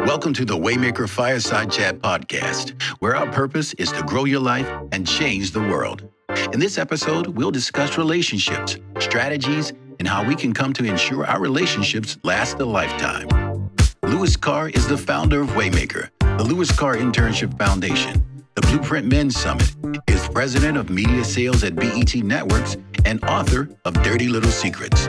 [0.00, 4.68] Welcome to the Waymaker Fireside Chat podcast, where our purpose is to grow your life
[4.92, 6.08] and change the world.
[6.52, 11.40] In this episode, we'll discuss relationships, strategies, and how we can come to ensure our
[11.40, 13.28] relationships last a lifetime.
[14.02, 19.36] Louis Carr is the founder of Waymaker, the Louis Carr Internship Foundation, the Blueprint Men's
[19.38, 19.74] Summit,
[20.06, 25.08] is president of media sales at BET Networks, and author of Dirty Little Secrets.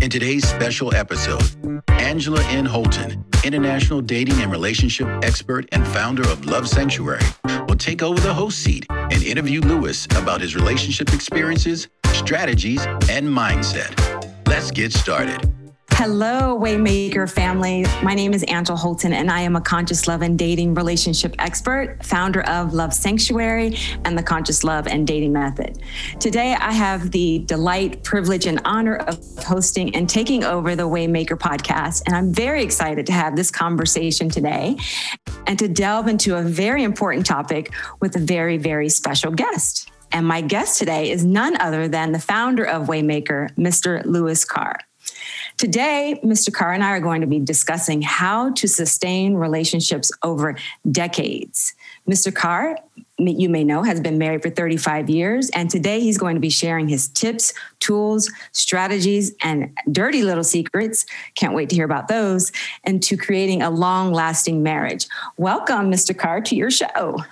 [0.00, 1.42] In today's special episode,
[1.88, 2.66] Angela N.
[2.66, 7.24] Holton, international dating and relationship expert and founder of Love Sanctuary,
[7.68, 13.26] will take over the host seat and interview Louis about his relationship experiences, strategies, and
[13.26, 13.94] mindset.
[14.46, 15.40] Let's get started.
[15.96, 17.86] Hello, Waymaker family.
[18.02, 22.04] My name is Angela Holton, and I am a conscious love and dating relationship expert,
[22.04, 25.78] founder of Love Sanctuary and the Conscious Love and Dating Method.
[26.18, 31.38] Today, I have the delight, privilege, and honor of hosting and taking over the Waymaker
[31.38, 32.02] podcast.
[32.06, 34.76] And I'm very excited to have this conversation today
[35.46, 39.90] and to delve into a very important topic with a very, very special guest.
[40.10, 44.04] And my guest today is none other than the founder of Waymaker, Mr.
[44.04, 44.78] Louis Carr.
[45.56, 46.52] Today, Mr.
[46.52, 50.56] Carr and I are going to be discussing how to sustain relationships over
[50.90, 51.74] decades.
[52.10, 52.34] Mr.
[52.34, 52.76] Carr,
[53.18, 56.50] you may know, has been married for 35 years, and today he's going to be
[56.50, 61.06] sharing his tips, tools, strategies, and dirty little secrets.
[61.36, 62.50] Can't wait to hear about those,
[62.82, 65.06] and to creating a long lasting marriage.
[65.36, 66.18] Welcome, Mr.
[66.18, 67.22] Carr, to your show.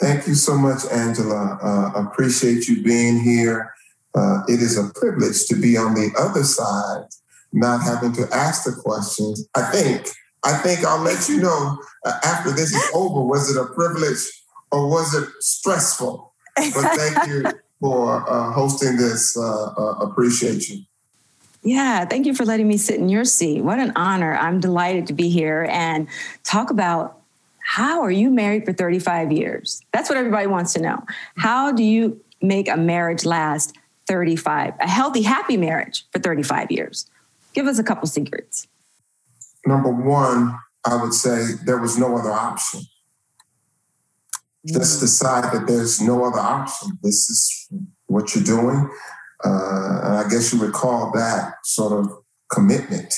[0.00, 1.56] Thank you so much, Angela.
[1.62, 3.72] Uh, appreciate you being here
[4.14, 7.08] uh, it is a privilege to be on the other side,
[7.52, 9.46] not having to ask the questions.
[9.54, 10.08] I think,
[10.44, 13.22] I think I'll let you know uh, after this is over.
[13.22, 14.30] Was it a privilege
[14.70, 16.32] or was it stressful?
[16.56, 17.44] But thank you
[17.80, 19.36] for uh, hosting this.
[19.36, 20.82] Uh, uh, appreciate you.
[21.64, 23.62] Yeah, thank you for letting me sit in your seat.
[23.62, 24.34] What an honor.
[24.34, 26.08] I'm delighted to be here and
[26.42, 27.20] talk about
[27.64, 29.80] how are you married for 35 years?
[29.92, 31.04] That's what everybody wants to know.
[31.36, 33.76] How do you make a marriage last
[34.06, 37.10] 35, a healthy, happy marriage for 35 years?
[37.52, 38.66] Give us a couple secrets.
[39.66, 42.82] Number one, I would say there was no other option.
[44.66, 45.00] Just mm.
[45.00, 46.98] decide that there's no other option.
[47.02, 47.68] This is
[48.06, 48.90] what you're doing.
[49.44, 53.12] Uh, and I guess you would call that sort of commitment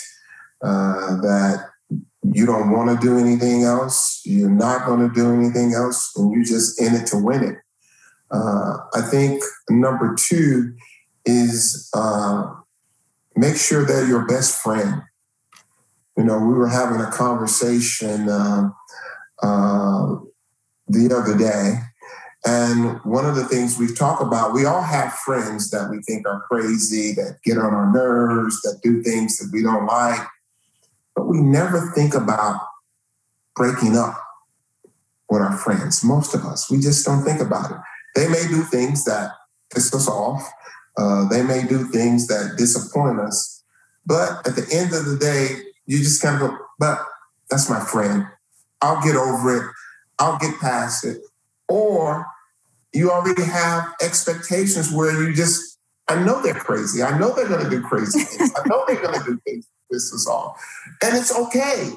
[0.62, 1.68] uh, that
[2.22, 4.22] you don't want to do anything else.
[4.24, 6.12] You're not going to do anything else.
[6.16, 7.56] And you just in it to win it.
[8.34, 10.74] Uh, I think number two
[11.24, 12.52] is uh,
[13.36, 15.02] make sure they're your best friend.
[16.16, 18.70] You know, we were having a conversation uh,
[19.42, 20.16] uh,
[20.88, 21.78] the other day,
[22.44, 26.26] and one of the things we talk about, we all have friends that we think
[26.26, 30.26] are crazy, that get on our nerves, that do things that we don't like,
[31.14, 32.60] but we never think about
[33.54, 34.20] breaking up
[35.30, 36.04] with our friends.
[36.04, 37.78] Most of us, we just don't think about it.
[38.14, 39.32] They may do things that
[39.72, 40.48] piss us off.
[40.96, 43.62] Uh, they may do things that disappoint us.
[44.06, 47.04] But at the end of the day, you just kind of go, but
[47.50, 48.26] that's my friend.
[48.80, 49.70] I'll get over it.
[50.18, 51.18] I'll get past it.
[51.68, 52.26] Or
[52.92, 57.02] you already have expectations where you just, I know they're crazy.
[57.02, 58.52] I know they're going to do crazy things.
[58.56, 60.56] I know they're going to do things this is all.
[61.02, 61.92] And it's okay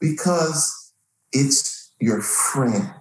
[0.00, 0.92] because
[1.32, 2.92] it's your friend.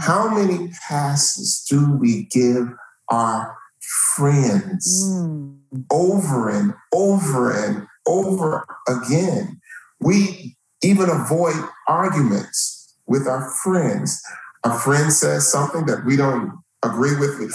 [0.00, 2.68] How many passes do we give
[3.08, 5.56] our friends mm.
[5.90, 9.60] over and over and over again?
[10.00, 11.54] We even avoid
[11.88, 14.22] arguments with our friends.
[14.64, 16.52] A friend says something that we don't
[16.84, 17.48] agree with, we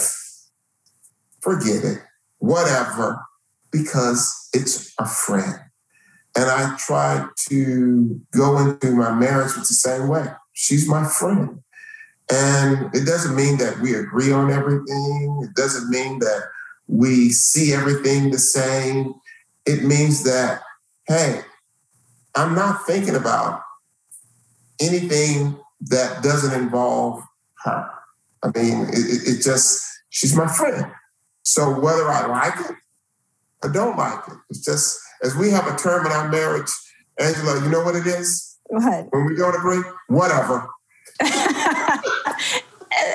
[1.40, 2.02] forget it,
[2.38, 3.20] whatever,
[3.70, 5.54] because it's a friend.
[6.36, 10.26] And I try to go into my marriage with the same way.
[10.52, 11.62] She's my friend.
[12.30, 15.40] And it doesn't mean that we agree on everything.
[15.42, 16.42] It doesn't mean that
[16.86, 19.14] we see everything the same.
[19.64, 20.60] It means that,
[21.06, 21.40] hey,
[22.34, 23.62] I'm not thinking about
[24.80, 27.22] anything that doesn't involve
[27.64, 27.90] her.
[28.42, 30.86] I mean, it, it just, she's my friend.
[31.42, 32.76] So whether I like it
[33.62, 36.70] or don't like it, it's just, as we have a term in our marriage,
[37.18, 38.58] Angela, you know what it is?
[38.66, 39.06] What?
[39.10, 40.68] When we don't agree, whatever.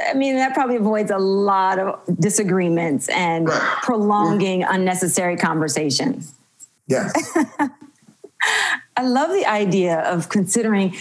[0.09, 3.47] I mean, that probably avoids a lot of disagreements and
[3.81, 6.33] prolonging unnecessary conversations.
[6.87, 7.13] Yes.
[8.95, 10.95] I love the idea of considering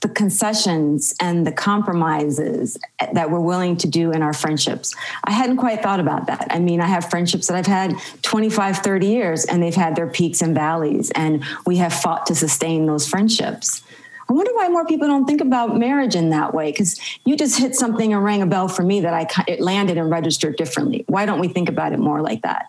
[0.00, 2.76] the concessions and the compromises
[3.12, 4.94] that we're willing to do in our friendships.
[5.22, 6.48] I hadn't quite thought about that.
[6.50, 10.08] I mean, I have friendships that I've had 25, 30 years, and they've had their
[10.08, 13.82] peaks and valleys, and we have fought to sustain those friendships.
[14.28, 16.70] I wonder why more people don't think about marriage in that way.
[16.72, 19.98] Because you just hit something and rang a bell for me that I it landed
[19.98, 21.04] and registered differently.
[21.08, 22.66] Why don't we think about it more like that?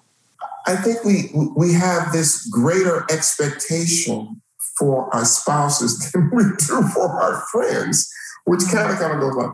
[0.65, 4.41] I think we we have this greater expectation
[4.77, 8.11] for our spouses than we do for our friends,
[8.45, 9.51] which kind of kind of goes like,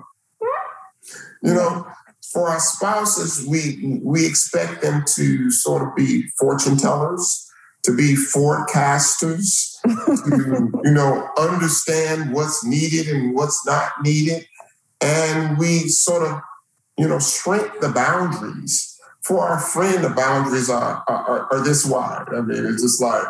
[1.41, 1.87] you know,
[2.33, 7.49] for our spouses, we we expect them to sort of be fortune tellers,
[7.83, 14.45] to be forecasters, to you know understand what's needed and what's not needed,
[15.01, 16.41] and we sort of
[16.97, 18.89] you know shrink the boundaries.
[19.23, 22.25] For our friend, the boundaries are, are, are this wide.
[22.35, 23.23] I mean, it's just like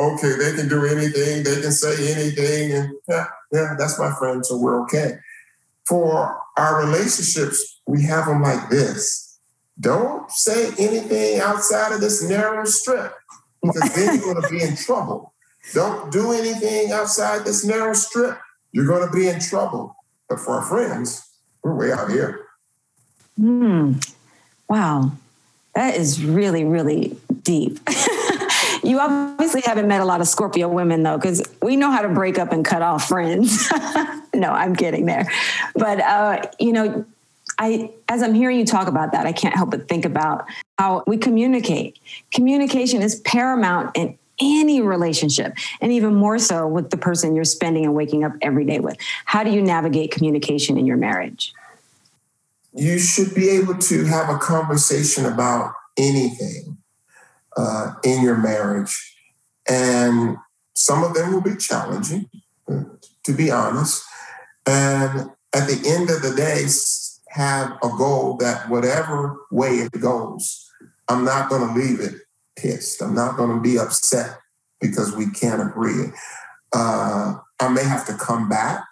[0.00, 4.44] okay, they can do anything, they can say anything, and yeah, yeah, that's my friend,
[4.44, 5.18] so we're okay.
[5.86, 9.38] For our relationships, we have them like this.
[9.78, 13.14] Don't say anything outside of this narrow strip
[13.62, 15.32] because then you're going to be in trouble.
[15.74, 18.38] Don't do anything outside this narrow strip.
[18.72, 19.96] You're going to be in trouble.
[20.28, 21.28] But for our friends,
[21.62, 22.46] we're way out here.
[23.36, 23.94] Hmm.
[24.68, 25.12] Wow.
[25.74, 27.78] That is really, really deep.
[28.82, 32.08] You obviously haven't met a lot of Scorpio women though, because we know how to
[32.08, 33.70] break up and cut off friends.
[34.34, 35.30] no, I'm kidding there.
[35.74, 37.04] But, uh, you know,
[37.58, 40.46] I, as I'm hearing you talk about that, I can't help but think about
[40.78, 41.98] how we communicate.
[42.32, 47.84] Communication is paramount in any relationship, and even more so with the person you're spending
[47.84, 48.96] and waking up every day with.
[49.24, 51.52] How do you navigate communication in your marriage?
[52.74, 56.78] You should be able to have a conversation about anything
[57.56, 59.16] uh, in your marriage.
[59.68, 60.36] And
[60.74, 62.28] some of them will be challenging,
[62.68, 64.02] to be honest.
[64.66, 66.64] And at the end of the day,
[67.30, 70.68] have a goal that whatever way it goes,
[71.08, 72.14] I'm not going to leave it
[72.60, 73.02] pissed.
[73.02, 74.38] I'm not going to be upset
[74.80, 76.06] because we can't agree.
[76.72, 78.84] Uh, I may have to come back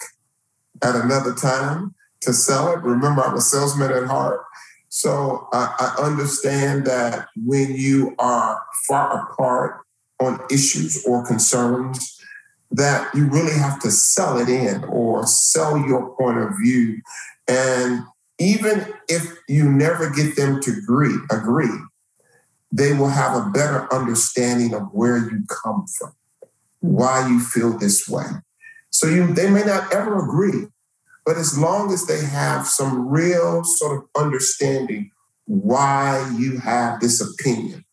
[0.83, 2.83] at another time to sell it.
[2.83, 4.45] Remember, I'm a salesman at heart.
[4.89, 9.81] So I, I understand that when you are far apart
[10.21, 12.19] on issues or concerns,
[12.71, 17.01] that you really have to sell it in or sell your point of view.
[17.47, 18.03] And
[18.39, 21.71] even if you never get them to agree, agree,
[22.71, 26.13] they will have a better understanding of where you come from,
[26.81, 28.27] why you feel this way.
[28.91, 30.67] So you they may not ever agree,
[31.25, 35.11] but as long as they have some real sort of understanding
[35.47, 37.85] why you have this opinion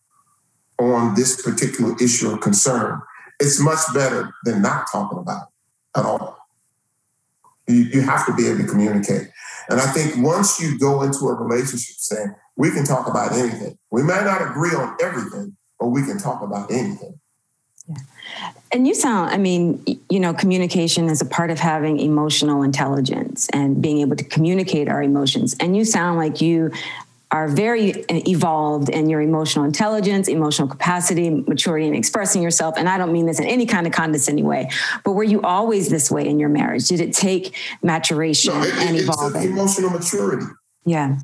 [0.79, 3.01] on this particular issue or concern,
[3.39, 6.37] it's much better than not talking about it at all.
[7.67, 9.29] You, you have to be able to communicate.
[9.69, 13.77] And I think once you go into a relationship saying, we can talk about anything,
[13.91, 17.19] we might not agree on everything, but we can talk about anything.
[17.87, 17.97] Yeah.
[18.71, 23.47] And you sound, I mean, you know, communication is a part of having emotional intelligence
[23.53, 25.55] and being able to communicate our emotions.
[25.59, 26.71] And you sound like you
[27.31, 32.75] are very uh, evolved in your emotional intelligence, emotional capacity, maturity, and expressing yourself.
[32.77, 34.69] And I don't mean this in any kind of condescending way,
[35.03, 36.87] but were you always this way in your marriage?
[36.87, 39.43] Did it take maturation no, it, and evolving?
[39.43, 40.45] emotional maturity.
[40.85, 41.17] Yeah.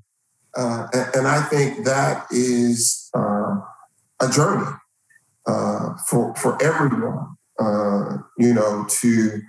[0.55, 3.55] Uh, and, and, I think that is uh,
[4.19, 4.69] a journey
[5.47, 7.37] uh, for for everyone.
[7.59, 9.41] Uh, you know, to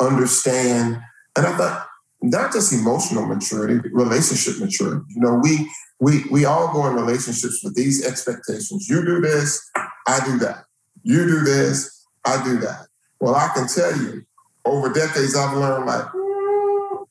[0.00, 1.00] understand,
[1.36, 1.86] and I thought
[2.22, 5.04] not just emotional maturity, relationship maturity.
[5.10, 8.88] You know, we we we all go in relationships with these expectations.
[8.88, 9.70] You do this,
[10.06, 10.64] I do that.
[11.02, 12.86] You do this, I do that.
[13.20, 14.24] Well, I can tell you,
[14.64, 16.04] over decades, I've learned like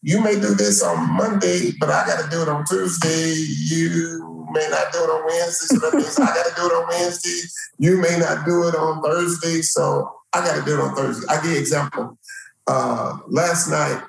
[0.08, 3.34] you may do this on Monday, but I got to do it on Tuesday.
[3.76, 6.72] You may not do it on Wednesday, so that means I got to do it
[6.72, 7.50] on Wednesday.
[7.78, 11.28] You may not do it on Thursday, so I got to do it on Thursday.
[11.28, 12.18] I give you an example.
[12.68, 14.02] Uh, last night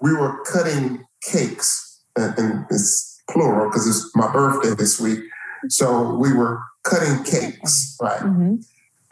[0.00, 5.20] we were cutting cakes, and, and it's plural because it's my birthday this week.
[5.68, 8.22] So we were cutting cakes, right?
[8.22, 8.56] Mm-hmm.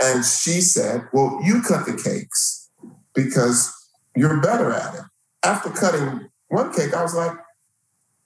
[0.03, 2.69] And she said, "Well, you cut the cakes
[3.15, 3.73] because
[4.17, 5.03] you're better at it."
[5.45, 7.33] After cutting one cake, I was like,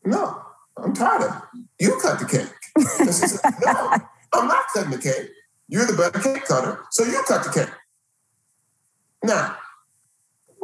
[0.05, 0.45] "No,
[0.77, 1.43] I'm tired of it.
[1.81, 2.53] You cut the cake.
[2.99, 3.97] And she said, No,
[4.33, 5.31] I'm not cutting the cake.
[5.69, 7.75] You're the better cake cutter, so you cut the cake.
[9.23, 9.57] Now,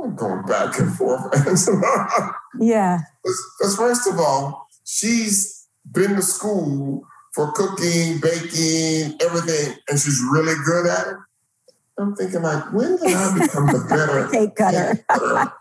[0.02, 1.22] I'm going back and forth.
[2.58, 2.98] yeah.
[3.22, 10.54] Because, first of all, she's been to school for cooking, baking, everything, and she's really
[10.66, 11.16] good at it.
[11.96, 15.52] I'm thinking like, when did I become the better cake cutter?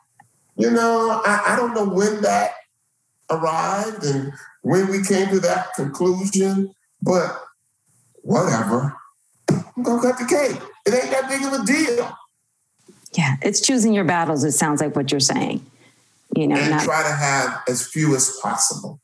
[0.59, 2.51] You know, I, I don't know when that
[3.29, 7.41] arrived and when we came to that conclusion, but
[8.23, 8.93] whatever.
[9.49, 10.61] I'm gonna cut the cake.
[10.85, 12.11] It ain't that big of a deal.
[13.13, 14.43] Yeah, it's choosing your battles.
[14.43, 15.65] It sounds like what you're saying.
[16.35, 18.99] You know, and not, try to have as few as possible.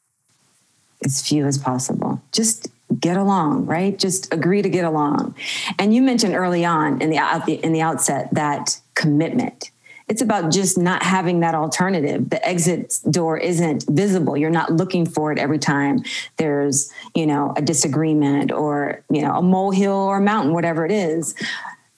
[1.05, 2.21] As few as possible.
[2.33, 2.67] Just
[2.99, 3.97] get along, right?
[3.97, 5.35] Just agree to get along.
[5.79, 9.71] And you mentioned early on in the in the outset that commitment.
[10.07, 12.29] It's about just not having that alternative.
[12.29, 14.37] The exit door isn't visible.
[14.37, 16.03] You're not looking for it every time
[16.37, 20.91] there's, you know, a disagreement or, you know, a molehill or a mountain, whatever it
[20.91, 21.33] is.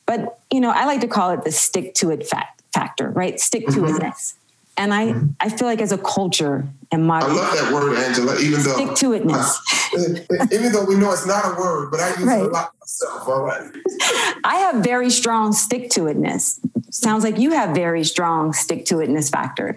[0.06, 3.40] But, you know, I like to call it the stick to it fact factor, right?
[3.40, 4.00] Stick to itness.
[4.00, 4.44] Mm-hmm.
[4.80, 5.28] And I, mm-hmm.
[5.40, 7.32] I feel like as a culture and modern.
[7.32, 8.74] I love that word, Angela, even though.
[8.76, 10.52] Stick to itness.
[10.54, 12.42] even though we know it's not a word, but I use right.
[12.42, 13.28] it a lot myself.
[13.28, 13.72] All right.
[14.44, 16.60] I have very strong stick to itness.
[16.89, 19.75] Sounds like you have very strong stick to itness factor.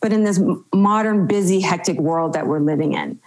[0.00, 0.40] But in this
[0.74, 3.20] modern, busy, hectic world that we're living in,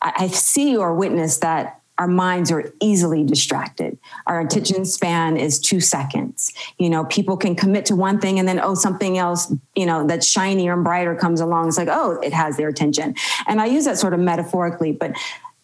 [0.00, 3.98] I see or witness that our minds are easily distracted.
[4.26, 6.52] Our attention span is two seconds.
[6.78, 10.04] You know, people can commit to one thing and then, oh, something else, you know,
[10.06, 11.68] that's shinier and brighter comes along.
[11.68, 13.14] It's like, oh, it has their attention.
[13.46, 15.12] And I use that sort of metaphorically, but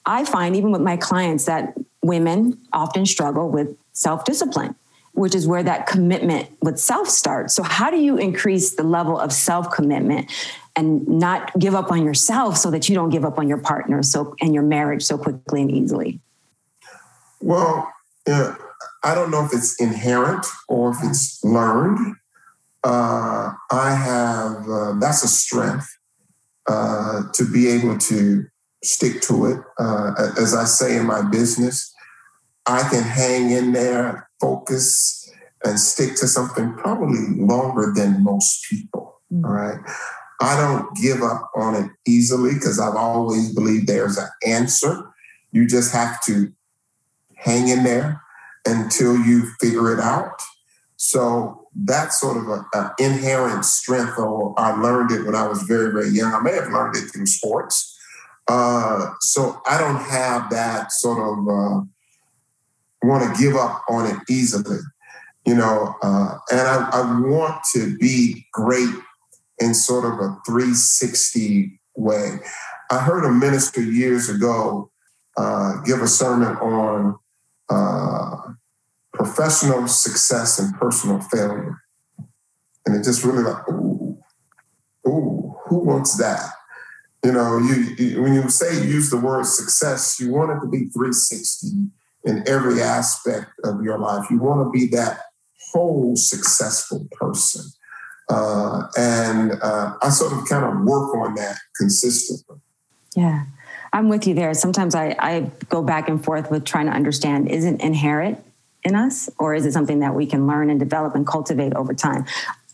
[0.06, 4.76] I find even with my clients that women often struggle with self discipline
[5.12, 7.54] which is where that commitment with self starts.
[7.54, 10.30] So, how do you increase the level of self commitment
[10.76, 14.02] and not give up on yourself so that you don't give up on your partner
[14.02, 16.20] so and your marriage so quickly and easily?
[17.40, 17.92] Well,
[18.26, 18.54] yeah,
[19.02, 22.16] I don't know if it's inherent or if it's learned.
[22.82, 25.86] Uh, I have uh, that's a strength
[26.66, 28.46] uh, to be able to
[28.82, 29.58] stick to it.
[29.78, 31.92] Uh, as I say in my business,
[32.66, 35.30] I can hang in there, focus,
[35.64, 39.20] and stick to something probably longer than most people.
[39.32, 39.44] Mm-hmm.
[39.44, 39.78] All right.
[40.40, 45.12] I don't give up on it easily because I've always believed there's an answer.
[45.52, 46.50] You just have to
[47.36, 48.22] hang in there
[48.66, 50.40] until you figure it out.
[50.96, 55.92] So that's sort of an inherent strength, or I learned it when I was very,
[55.92, 56.32] very young.
[56.32, 57.98] I may have learned it through sports.
[58.48, 61.84] Uh, so I don't have that sort of uh,
[63.02, 64.78] want to give up on it easily,
[65.46, 65.94] you know.
[66.02, 68.94] Uh, and I, I want to be great
[69.58, 72.38] in sort of a 360 way.
[72.90, 74.90] I heard a minister years ago
[75.36, 77.18] uh, give a sermon on
[77.68, 78.36] uh,
[79.12, 81.80] professional success and personal failure.
[82.86, 84.18] And it just really like, ooh,
[85.06, 86.50] ooh, who wants that?
[87.24, 90.66] You know, you, you, when you say use the word success, you want it to
[90.66, 91.90] be 360
[92.24, 94.30] in every aspect of your life.
[94.30, 95.20] You want to be that
[95.72, 97.64] whole successful person.
[98.28, 102.58] Uh, and uh, I sort of kind of work on that consistently.
[103.16, 103.44] Yeah,
[103.92, 104.54] I'm with you there.
[104.54, 108.38] Sometimes I, I go back and forth with trying to understand is it inherent
[108.84, 111.92] in us or is it something that we can learn and develop and cultivate over
[111.92, 112.24] time?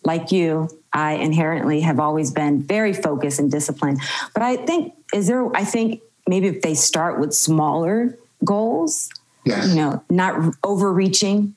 [0.04, 4.00] Like you, I inherently have always been very focused and disciplined.
[4.34, 9.08] But I think, is there, I think maybe if they start with smaller goals,
[9.46, 9.68] yes.
[9.68, 11.54] you know, not overreaching,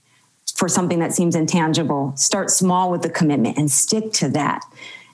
[0.55, 4.62] for something that seems intangible, start small with the commitment and stick to that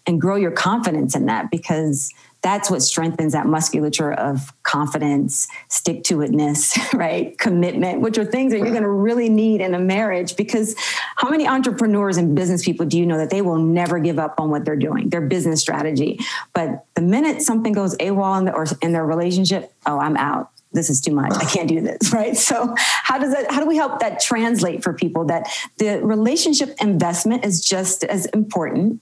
[0.08, 6.03] and grow your confidence in that because that's what strengthens that musculature of confidence, stick
[6.03, 7.38] to itness, right?
[7.39, 10.36] Commitment, which are things that you're going to really need in a marriage.
[10.36, 10.75] Because
[11.15, 14.39] how many entrepreneurs and business people do you know that they will never give up
[14.39, 16.20] on what they're doing, their business strategy?
[16.53, 20.51] But the minute something goes AWOL in the, or in their relationship, oh, I'm out
[20.75, 21.34] this is too much.
[21.34, 22.38] I can't do this, right?
[22.38, 26.75] So how does that how do we help that translate for people that the relationship
[26.79, 29.01] investment is just as important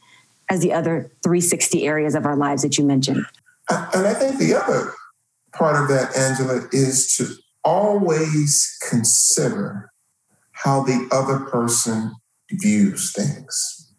[0.49, 3.25] as the other 360 areas of our lives that you mentioned?
[3.69, 4.93] And I think the other
[5.53, 9.91] part of that, Angela, is to always consider
[10.51, 12.13] how the other person
[12.51, 13.91] views things.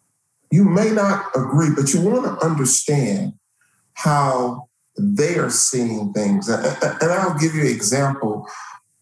[0.51, 3.33] You may not agree, but you want to understand
[3.93, 6.47] how they are seeing things.
[6.49, 6.65] And,
[7.01, 8.47] I'll give you an example.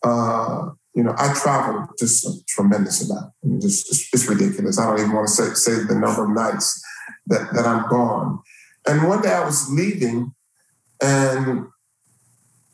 [0.04, 3.34] Uh, you know, I travel just a tremendous amount.
[3.44, 4.80] I mean, just, just, it's ridiculous.
[4.80, 6.84] I don't even want to say, say the number of nights
[7.28, 8.40] that, that I'm gone.
[8.88, 10.34] And one day I was leaving,
[11.02, 11.68] and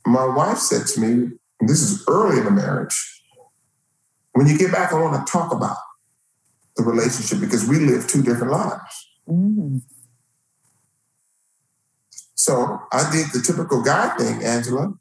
[0.05, 1.29] my wife said to me,
[1.61, 3.21] this is early in the marriage,
[4.33, 5.77] when you get back, I want to talk about
[6.77, 9.09] the relationship because we live two different lives.
[9.27, 9.77] Mm-hmm.
[12.49, 14.91] So I did the typical guy thing, Angela.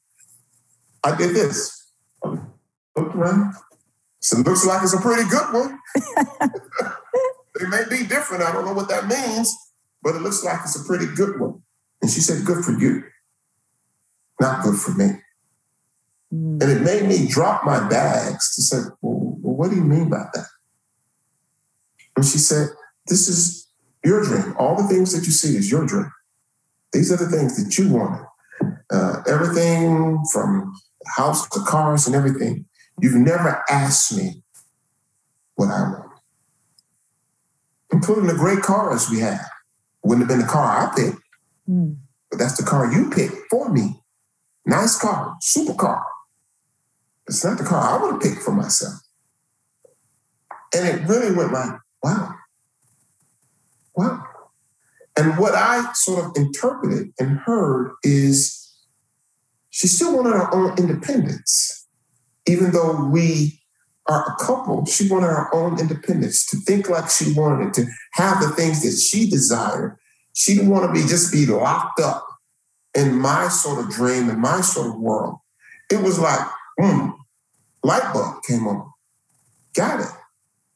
[1.03, 1.91] I did this.
[2.23, 2.37] I
[2.95, 3.55] looked around.
[4.21, 5.79] So it looks like it's a pretty good one.
[7.55, 8.43] it may be different.
[8.43, 9.57] I don't know what that means,
[10.03, 11.63] but it looks like it's a pretty good one.
[12.03, 13.05] And she said, Good for you,
[14.43, 15.07] not good for me.
[16.31, 16.63] Mm.
[16.63, 20.11] And it made me drop my bags to say, well, well, what do you mean
[20.11, 20.49] by that?
[22.15, 22.69] And she said,
[23.07, 23.69] This is
[24.05, 24.55] your dream.
[24.59, 26.13] All the things that you see is your dream.
[26.93, 28.25] These are the things that you wanted.
[28.91, 30.75] Uh, everything from
[31.07, 32.67] house to cars and everything.
[33.01, 34.43] You've never asked me
[35.55, 36.13] what I want,
[37.93, 39.47] including the great cars we have.
[40.03, 41.23] Wouldn't have been the car I picked,
[41.69, 41.97] mm.
[42.31, 44.01] but that's the car you picked for me.
[44.65, 46.05] Nice car, super car.
[47.27, 48.95] It's not the car I would have picked for myself.
[50.75, 52.35] And it really went like, wow,
[53.95, 54.28] wow.
[55.19, 58.73] And what I sort of interpreted and heard is
[59.69, 61.89] she still wanted her own independence.
[62.47, 63.61] Even though we
[64.07, 68.41] are a couple, she wanted her own independence to think like she wanted, to have
[68.41, 69.99] the things that she desired.
[70.35, 72.25] She didn't want to be just be locked up
[72.95, 75.39] in my sort of dream, in my sort of world.
[75.91, 76.47] It was like,
[76.81, 77.11] hmm,
[77.83, 78.89] light bulb came on.
[79.75, 80.13] Got it.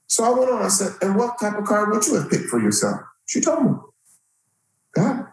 [0.08, 2.46] So I went on, I said, and what type of car would you have picked
[2.46, 3.00] for yourself?
[3.26, 3.72] She told me.
[4.94, 5.26] Got it.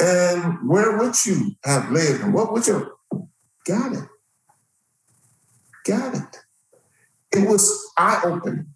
[0.00, 2.22] And where would you have lived?
[2.22, 2.92] And what would you
[3.66, 4.04] got it?
[5.84, 6.36] Got it.
[7.32, 8.66] It was eye-opening.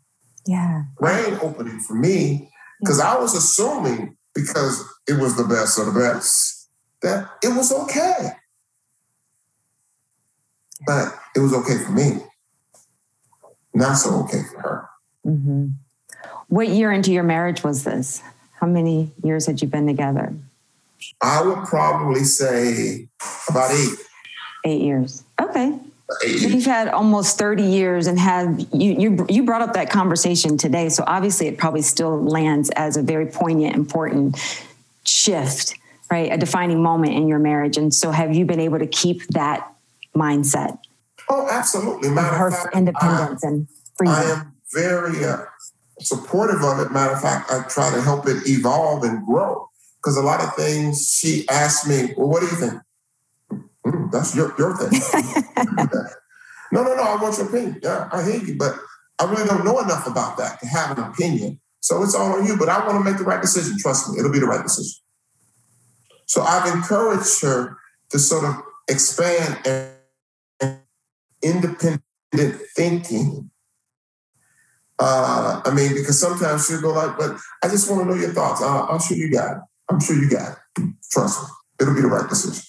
[0.47, 0.85] Yeah.
[0.99, 2.51] Brain opening for me.
[2.81, 3.15] Because yeah.
[3.15, 6.69] I was assuming because it was the best of the best,
[7.03, 8.33] that it was okay.
[10.87, 12.25] But it was okay for me.
[13.73, 14.89] Not so okay for her.
[15.25, 15.69] Mm-hmm.
[16.49, 18.23] What year into your marriage was this?
[18.63, 20.33] How many years had you been together?
[21.21, 23.09] I would probably say
[23.49, 23.99] about eight.
[24.65, 25.25] Eight years.
[25.41, 25.77] Okay.
[26.25, 26.43] Eight.
[26.43, 30.91] You've had almost 30 years and have you, you you brought up that conversation today.
[30.91, 34.39] So obviously it probably still lands as a very poignant, important
[35.05, 35.75] shift,
[36.09, 36.33] right?
[36.33, 37.77] A defining moment in your marriage.
[37.77, 39.75] And so have you been able to keep that
[40.15, 40.79] mindset?
[41.29, 42.11] Oh, absolutely.
[42.11, 44.15] Matter her fact, independence I, and freedom.
[44.15, 45.47] I am very uh,
[46.05, 46.93] supportive of it.
[46.93, 49.69] Matter of fact, I try to help it evolve and grow.
[49.97, 52.83] Because a lot of things she asked me, well, what do you think?
[53.87, 55.01] Mm, that's your, your thing.
[56.73, 57.79] no, no, no, I want your opinion.
[57.83, 58.75] Yeah, I hear you, but
[59.21, 61.61] I really don't know enough about that to have an opinion.
[61.81, 63.79] So it's all on you, but I want to make the right decision.
[63.79, 65.01] Trust me, it'll be the right decision.
[66.27, 67.77] So I've encouraged her
[68.11, 68.57] to sort of
[68.89, 69.59] expand
[70.61, 70.81] and
[71.43, 72.03] independent
[72.75, 73.51] thinking
[75.03, 78.33] uh, I mean, because sometimes she'll go like, but I just want to know your
[78.33, 78.63] thoughts.
[78.63, 79.63] Uh, I'm sure you got it.
[79.91, 80.85] I'm sure you got it.
[81.11, 81.49] Trust me.
[81.81, 82.63] It'll be the right decision.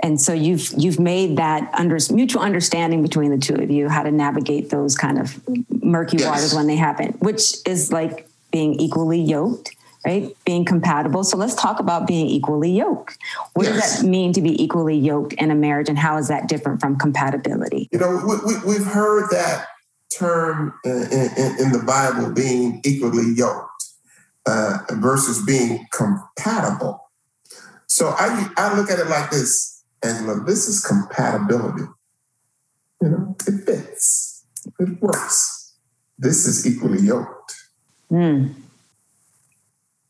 [0.00, 4.02] And so you've you've made that under, mutual understanding between the two of you how
[4.02, 5.40] to navigate those kind of
[5.82, 6.28] murky yes.
[6.28, 10.36] waters when they happen, which is like being equally yoked, right?
[10.44, 11.24] Being compatible.
[11.24, 13.16] So let's talk about being equally yoked.
[13.54, 13.74] What yes.
[13.74, 16.80] does that mean to be equally yoked in a marriage, and how is that different
[16.80, 17.88] from compatibility?
[17.90, 19.66] You know, we, we, we've heard that
[20.10, 23.84] term in, in, in the Bible being equally yoked
[24.46, 27.10] uh, versus being compatible.
[27.86, 31.84] So I, I look at it like this, and this is compatibility.
[33.02, 34.44] You know, it fits,
[34.78, 35.74] it works.
[36.18, 37.54] This is equally yoked.
[38.10, 38.54] Mm.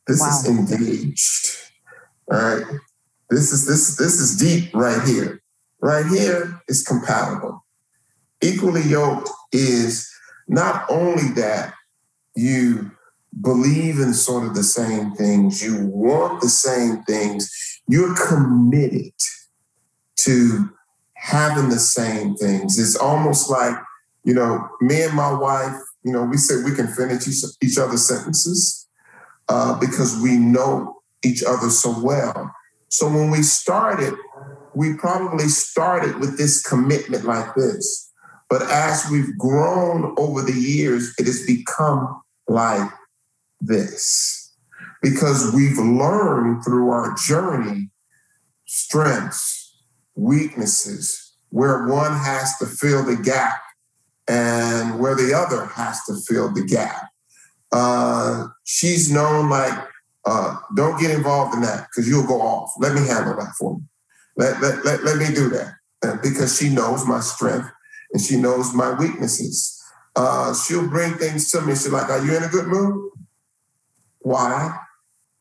[0.06, 0.28] This wow.
[0.28, 1.56] is engaged.
[2.30, 2.64] All right.
[3.28, 5.42] This is this this is deep right here.
[5.80, 7.65] Right here is compatible.
[8.46, 10.09] Equally yoked is
[10.46, 11.74] not only that
[12.37, 12.92] you
[13.40, 17.50] believe in sort of the same things, you want the same things,
[17.88, 19.12] you're committed
[20.16, 20.70] to
[21.14, 22.78] having the same things.
[22.78, 23.76] It's almost like,
[24.22, 27.78] you know, me and my wife, you know, we say we can finish each, each
[27.78, 28.87] other's sentences
[29.48, 32.54] uh, because we know each other so well.
[32.90, 34.14] So when we started,
[34.72, 38.12] we probably started with this commitment like this.
[38.48, 42.90] But as we've grown over the years, it has become like
[43.61, 44.54] this
[45.02, 47.90] because we've learned through our journey
[48.66, 49.76] strengths,
[50.14, 53.61] weaknesses, where one has to fill the gap
[54.28, 57.09] and where the other has to fill the gap.
[57.72, 59.78] Uh, she's known like,
[60.24, 62.72] uh, don't get involved in that because you'll go off.
[62.78, 63.85] Let me handle that for me.
[64.37, 67.70] Let, let, let, let me do that uh, because she knows my strength
[68.12, 69.83] and she knows my weaknesses.
[70.14, 71.73] Uh, she'll bring things to me.
[71.73, 73.11] She's like, Are you in a good mood?
[74.21, 74.79] Why?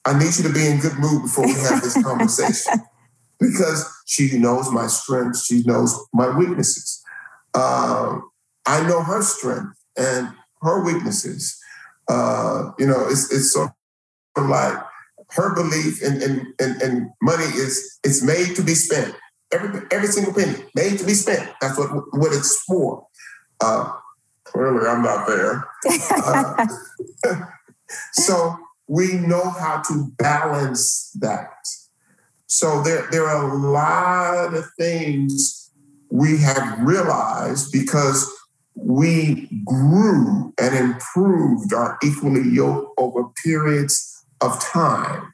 [0.06, 2.84] I need you to be in good mood before we have this conversation.
[3.40, 7.04] because she knows my strengths, she knows my weaknesses.
[7.54, 8.20] uh,
[8.68, 10.30] I know her strength and
[10.62, 11.58] her weaknesses.
[12.10, 13.72] Uh, you know, it's it's sort
[14.36, 14.78] of like
[15.32, 19.16] her belief in, in, in, in money is it's made to be spent.
[19.56, 21.50] Every every single penny made to be spent.
[21.62, 23.08] That's what what it's for.
[23.62, 23.94] Uh,
[24.44, 25.68] clearly, I'm not there.
[26.12, 26.68] Uh,
[28.14, 31.50] so we know how to balance that.
[32.48, 35.72] So there, there are a lot of things
[36.12, 38.32] we have realized because
[38.76, 45.34] we grew and improved our equally yoke over periods of time.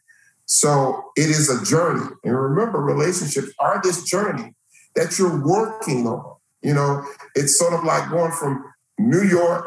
[0.53, 2.05] So it is a journey.
[2.25, 4.53] And remember, relationships are this journey
[4.95, 6.35] that you're working on.
[6.61, 8.65] You know, it's sort of like going from
[8.99, 9.65] New York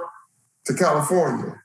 [0.67, 1.59] to California.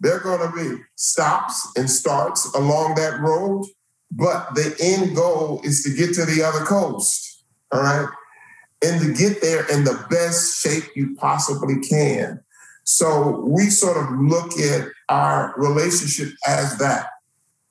[0.00, 3.66] There are going to be stops and starts along that road,
[4.10, 7.44] but the end goal is to get to the other coast.
[7.72, 8.08] All right.
[8.82, 12.40] And to get there in the best shape you possibly can.
[12.84, 17.08] So we sort of look at our relationship as that.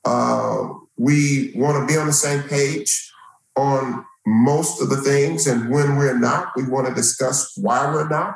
[0.05, 3.11] Uh, we want to be on the same page
[3.55, 5.47] on most of the things.
[5.47, 8.35] And when we're not, we want to discuss why we're not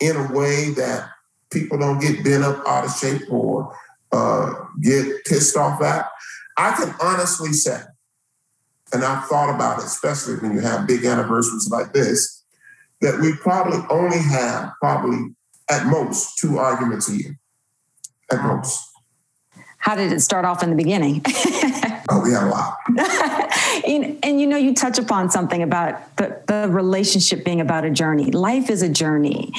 [0.00, 1.08] in a way that
[1.50, 3.74] people don't get bent up out of shape or
[4.12, 6.06] uh, get pissed off at.
[6.56, 7.80] I can honestly say,
[8.92, 12.42] and I've thought about it, especially when you have big anniversaries like this,
[13.00, 15.34] that we probably only have probably
[15.70, 17.38] at most two arguments a year.
[18.30, 18.87] At most.
[19.78, 21.22] How did it start off in the beginning?
[22.08, 22.76] oh, we had a lot.
[23.86, 27.90] and, and, you know, you touch upon something about the, the relationship being about a
[27.90, 28.30] journey.
[28.30, 29.52] Life is a journey.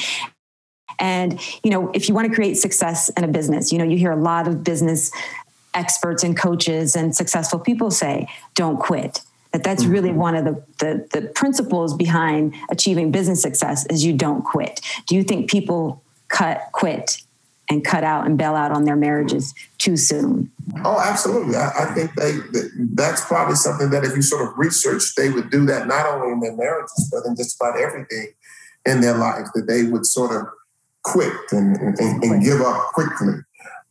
[0.98, 3.96] And, you know, if you want to create success in a business, you know, you
[3.96, 5.10] hear a lot of business
[5.72, 9.22] experts and coaches and successful people say, don't quit.
[9.52, 9.92] That that's mm-hmm.
[9.92, 14.80] really one of the, the, the principles behind achieving business success is you don't quit.
[15.06, 17.22] Do you think people cut quit
[17.70, 20.50] and cut out and bail out on their marriages too soon?
[20.84, 21.56] Oh, absolutely.
[21.56, 22.34] I, I think they
[22.92, 26.32] that's probably something that if you sort of research, they would do that not only
[26.32, 28.28] in their marriages, but in just about everything
[28.86, 30.48] in their life, that they would sort of
[31.02, 33.34] quit and, and, and give up quickly.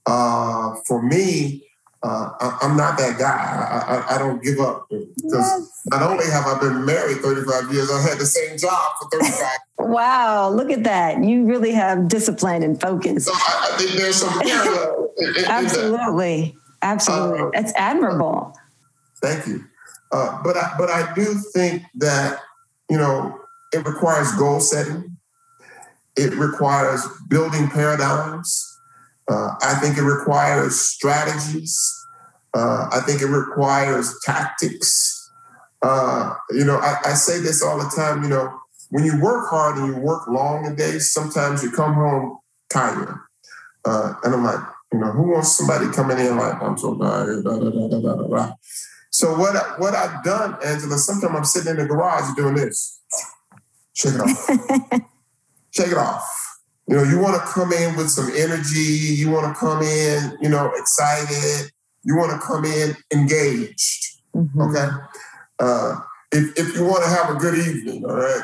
[0.06, 1.69] Uh, for me,
[2.02, 3.28] uh, I, am not that guy.
[3.28, 5.82] I, I, I don't give up because yes.
[5.88, 9.48] not only have I been married 35 years, I had the same job for 35.
[9.90, 11.24] wow, look at that!
[11.24, 13.26] You really have discipline and focus.
[13.26, 15.12] So I, I think there's some parallel.
[15.48, 17.40] Absolutely, absolutely.
[17.42, 18.58] Uh, That's admirable.
[19.22, 19.66] Thank you.
[20.12, 22.40] Uh, but I, but I do think that
[22.90, 23.40] you know
[23.74, 25.18] it requires goal setting.
[26.16, 28.69] It requires building paradigms.
[29.30, 31.96] Uh, I think it requires strategies.
[32.56, 35.32] Uh, I think it requires tactics.
[35.84, 38.24] Uh, you know, I, I, say this all the time.
[38.24, 41.94] You know, when you work hard and you work long a day, sometimes you come
[41.94, 42.40] home
[42.72, 43.16] tired.
[43.86, 44.60] Uh, and I'm like,
[44.92, 48.16] you know, who wants somebody coming in like, I'm so tired, da, da, da, da,
[48.16, 48.54] da, da.
[49.12, 53.00] So what, I, what I've done, Angela, sometimes I'm sitting in the garage doing this.
[53.94, 55.02] Shake it off.
[55.72, 56.39] Shake it off
[56.90, 59.14] you know, you want to come in with some energy.
[59.16, 61.72] You want to come in, you know, excited.
[62.04, 64.22] You want to come in engaged.
[64.36, 64.62] Mm-hmm.
[64.62, 64.88] Okay.
[65.60, 66.00] Uh,
[66.32, 68.42] if, if you want to have a good evening, all right.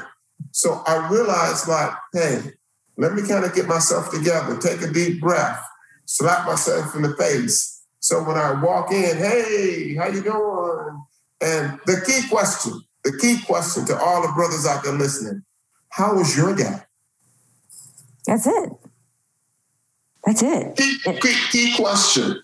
[0.52, 2.52] So I realized, like, hey,
[2.98, 5.62] let me kind of get myself together, take a deep breath,
[6.06, 7.84] slap myself in the face.
[8.00, 11.04] So when I walk in, hey, how you doing?
[11.42, 15.44] And the key question, the key question to all the brothers out there listening,
[15.90, 16.82] how was your day?
[18.26, 18.70] That's it.
[20.26, 20.76] That's it.
[20.78, 22.42] Key, key, key question.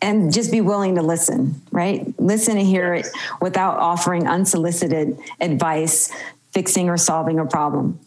[0.00, 2.06] And just be willing to listen, right?
[2.18, 3.06] Listen and hear it
[3.40, 6.12] without offering unsolicited advice,
[6.52, 7.98] fixing or solving a problem.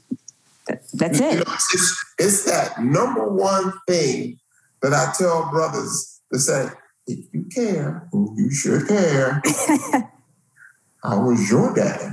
[0.93, 1.33] That's it.
[1.33, 4.39] You know, it's, it's that number one thing
[4.81, 6.69] that I tell brothers to say,
[7.07, 9.41] if you care, you should care.
[11.03, 12.09] I was your day?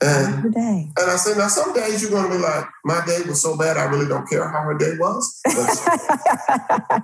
[0.00, 0.90] And, day.
[0.98, 3.56] and I said, now some days you're going to be like, my day was so
[3.56, 5.40] bad, I really don't care how her day was.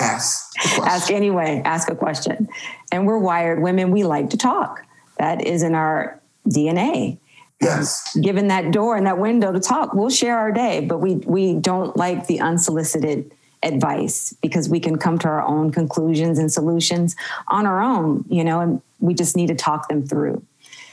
[0.00, 0.50] ask.
[0.80, 1.62] Ask anyway.
[1.64, 2.48] Ask a question.
[2.90, 3.90] And we're wired women.
[3.90, 4.84] We like to talk.
[5.18, 7.18] That is in our DNA.
[7.60, 8.16] Yes.
[8.16, 11.54] given that door and that window to talk, we'll share our day, but we we
[11.54, 13.32] don't like the unsolicited
[13.64, 17.16] advice because we can come to our own conclusions and solutions
[17.48, 20.40] on our own, you know, and we just need to talk them through.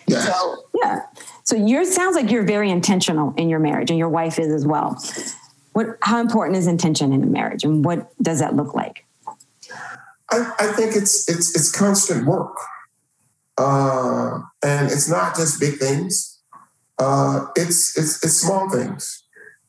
[0.08, 0.22] Yeah.
[0.22, 1.00] So, yeah.
[1.44, 4.66] So you sounds like you're very intentional in your marriage and your wife is as
[4.66, 5.02] well.
[5.74, 9.06] What how important is intention in a marriage and what does that look like?
[10.32, 12.58] I, I think it's it's it's constant work.
[13.58, 16.42] Uh, and it's not just big things.
[16.98, 19.24] Uh, it's it's it's small things.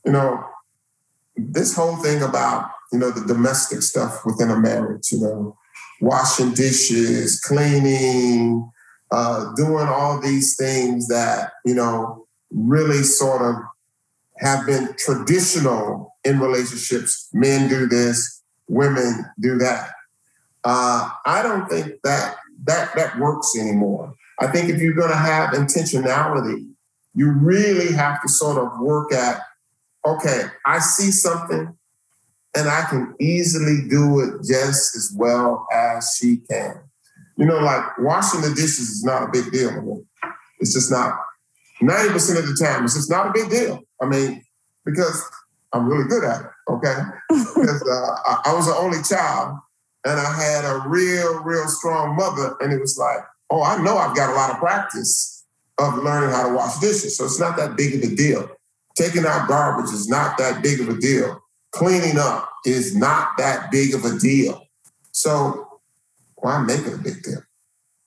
[0.04, 0.44] You know,
[1.36, 5.12] this whole thing about you know the domestic stuff within a marriage.
[5.12, 5.58] You know,
[6.00, 8.70] washing dishes, cleaning,
[9.10, 13.56] uh, doing all these things that you know really sort of
[14.38, 17.28] have been traditional in relationships.
[17.32, 19.90] Men do this, women do that.
[20.64, 24.14] Uh, I don't think that that that works anymore.
[24.40, 26.68] I think if you're going to have intentionality,
[27.14, 29.40] you really have to sort of work at,
[30.04, 31.74] okay, I see something
[32.54, 36.80] and I can easily do it just as well as she can.
[37.36, 40.04] You know, like washing the dishes is not a big deal.
[40.58, 41.18] It's just not
[41.82, 43.82] 90% of the time, it's just not a big deal.
[44.00, 44.42] I mean,
[44.84, 45.22] because
[45.72, 46.94] I'm really good at it, okay?
[47.28, 49.58] because uh, I, I was the only child
[50.04, 52.56] and I had a real, real strong mother.
[52.60, 53.18] And it was like,
[53.50, 55.44] oh, I know I've got a lot of practice
[55.78, 57.18] of learning how to wash dishes.
[57.18, 58.48] So it's not that big of a deal.
[58.96, 61.42] Taking out garbage is not that big of a deal.
[61.72, 64.66] Cleaning up is not that big of a deal.
[65.12, 65.65] So
[66.36, 67.42] why make it a big deal?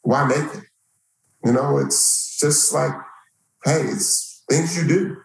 [0.01, 0.63] Why make it?
[1.43, 2.93] You know, it's just like,
[3.65, 5.17] hey, it's things you do.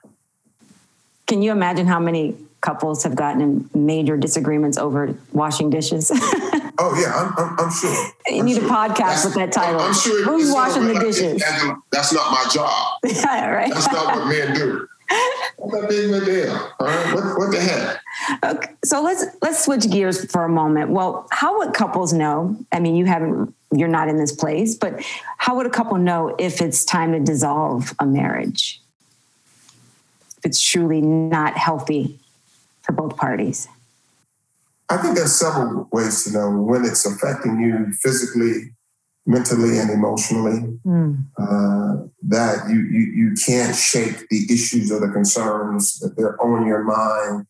[1.26, 6.10] Can you imagine how many couples have gotten in major disagreements over washing dishes?
[6.78, 7.90] oh yeah, I'm, I'm, I'm sure.
[8.28, 8.66] You I'm need sure.
[8.66, 9.80] a podcast that's, with that title.
[9.80, 10.24] I'm sure.
[10.24, 11.42] Who's washing the dishes?
[11.90, 12.98] That's not my job.
[13.04, 13.72] yeah, right.
[13.72, 14.88] That's not what men do.
[15.08, 16.52] That big a deal?
[16.78, 18.00] All right, what, what the heck?
[18.44, 20.90] Okay, so let's let's switch gears for a moment.
[20.90, 22.56] Well, how would couples know?
[22.72, 25.02] I mean, you haven't, you're not in this place, but
[25.38, 28.80] how would a couple know if it's time to dissolve a marriage?
[30.38, 32.18] If it's truly not healthy
[32.82, 33.66] for both parties.
[34.90, 38.72] I think there's several ways to know when it's affecting you physically,
[39.26, 40.78] mentally, and emotionally.
[40.86, 41.26] Mm.
[41.38, 46.66] Uh, that you, you you can't shake the issues or the concerns that they're on
[46.66, 47.46] your mind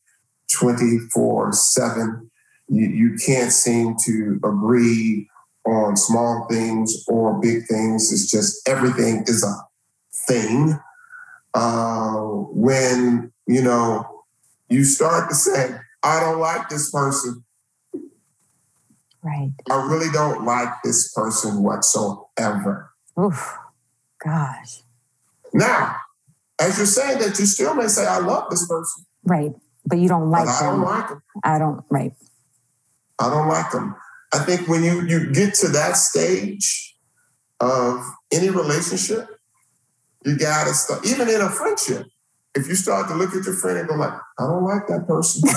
[0.53, 2.31] 24 7.
[2.69, 5.29] You, you can't seem to agree
[5.67, 8.13] on small things or big things.
[8.13, 9.55] It's just everything is a
[10.27, 10.79] thing.
[11.55, 12.17] Uh,
[12.53, 14.25] when, you know,
[14.69, 17.44] you start to say, I don't like this person.
[19.25, 19.53] Right.
[19.71, 22.93] I really don't like this person whatsoever.
[23.19, 23.57] Oof.
[24.23, 24.83] Gosh.
[25.53, 25.97] Now,
[26.61, 29.07] as you're saying that, you still may say, I love this person.
[29.25, 29.55] Right
[29.87, 31.23] but you don't like but I don't like them.
[31.43, 32.13] I don't, right.
[33.19, 33.97] I don't like them.
[34.33, 36.97] I think when you you get to that stage
[37.61, 39.29] of any relationship,
[40.25, 42.07] you gotta start, even in a friendship,
[42.55, 45.07] if you start to look at your friend and go like, I don't like that
[45.07, 45.49] person.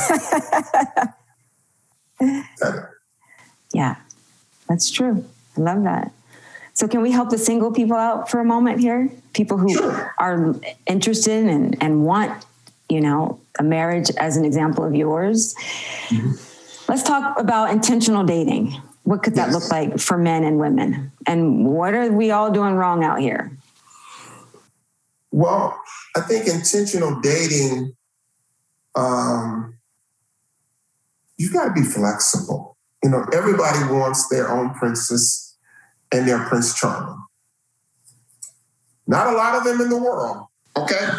[3.73, 3.95] yeah,
[4.67, 5.25] that's true.
[5.57, 6.11] I love that.
[6.73, 9.09] So can we help the single people out for a moment here?
[9.33, 10.13] People who sure.
[10.19, 12.45] are interested and, and want,
[12.87, 15.55] you know, a marriage as an example of yours.
[16.09, 16.91] Mm-hmm.
[16.91, 18.79] Let's talk about intentional dating.
[19.03, 19.53] What could that yes.
[19.55, 21.11] look like for men and women?
[21.25, 23.51] And what are we all doing wrong out here?
[25.31, 25.81] Well,
[26.15, 27.95] I think intentional dating,
[28.95, 29.75] um,
[31.37, 32.76] you've got to be flexible.
[33.03, 35.55] You know, everybody wants their own princess
[36.11, 37.21] and their prince charming.
[39.05, 40.47] Not a lot of them in the world.
[40.75, 41.09] Okay.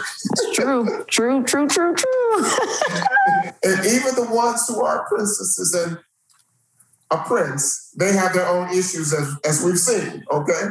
[0.55, 2.45] true, true, true, true, true.
[3.65, 5.99] and even the ones who are princesses and
[7.11, 10.25] a prince, they have their own issues as, as we've seen.
[10.31, 10.69] Okay.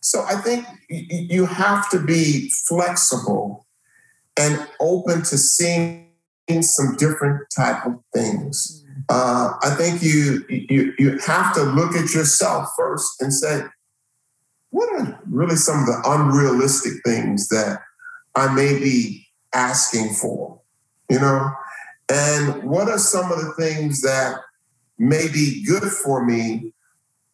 [0.00, 3.66] So I think you have to be flexible
[4.36, 6.08] and open to seeing
[6.60, 8.81] some different type of things.
[9.08, 13.62] Uh, I think you, you you have to look at yourself first and say,
[14.70, 17.80] what are really some of the unrealistic things that
[18.34, 20.60] I may be asking for?
[21.10, 21.50] You know,
[22.10, 24.40] and what are some of the things that
[24.98, 26.72] may be good for me,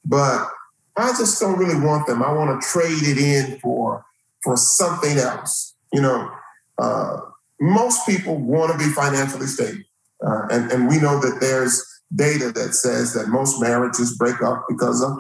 [0.04, 0.48] but
[0.96, 2.22] I just don't really want them.
[2.22, 4.04] I want to trade it in for
[4.42, 5.74] for something else.
[5.92, 6.30] You know,
[6.78, 7.20] uh,
[7.60, 9.84] most people want to be financially stable,
[10.26, 14.64] uh, and and we know that there's data that says that most marriages break up
[14.68, 15.18] because of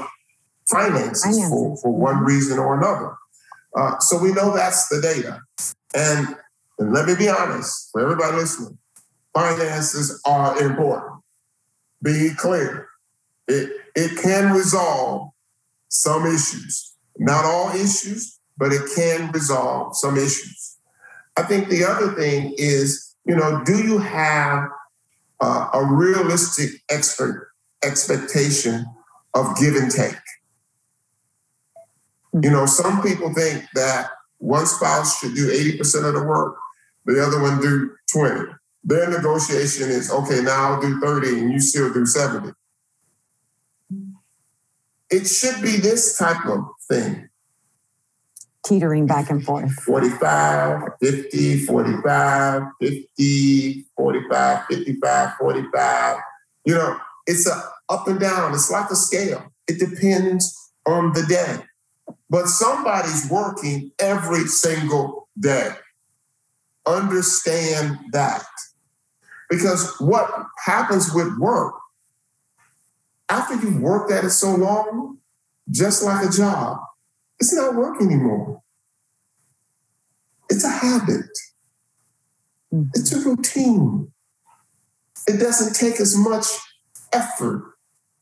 [0.70, 3.14] finances, for, for one reason or another.
[3.76, 5.40] Uh, so we know that's the data.
[5.94, 6.36] And,
[6.78, 8.78] and let me be honest for everybody listening
[9.34, 11.22] finances are important.
[12.02, 12.88] Be clear.
[13.46, 15.30] It, it can resolve
[15.88, 20.76] some issues, not all issues, but it can resolve some issues.
[21.36, 24.68] I think the other thing is, you know, do you have
[25.40, 27.50] uh, a realistic expert
[27.84, 28.86] expectation
[29.34, 30.16] of give and take?
[32.34, 36.56] You know, some people think that one spouse should do 80% of the work,
[37.06, 38.52] the other one do 20.
[38.84, 42.52] Their negotiation is okay, now I'll do 30 and you still do 70.
[45.10, 47.27] It should be this type of thing.
[48.68, 49.72] Teetering back and forth.
[49.72, 56.16] 45, 50, 45, 50, 45, 55, 45.
[56.66, 58.52] You know, it's a up and down.
[58.52, 59.50] It's like a scale.
[59.66, 61.64] It depends on the day.
[62.28, 65.70] But somebody's working every single day.
[66.84, 68.44] Understand that.
[69.48, 70.30] Because what
[70.66, 71.74] happens with work,
[73.30, 75.18] after you've worked at it so long,
[75.70, 76.80] just like a job,
[77.40, 78.62] it's not work anymore.
[80.50, 81.30] It's a habit.
[82.70, 82.84] Hmm.
[82.94, 84.12] It's a routine.
[85.26, 86.46] It doesn't take as much
[87.12, 87.74] effort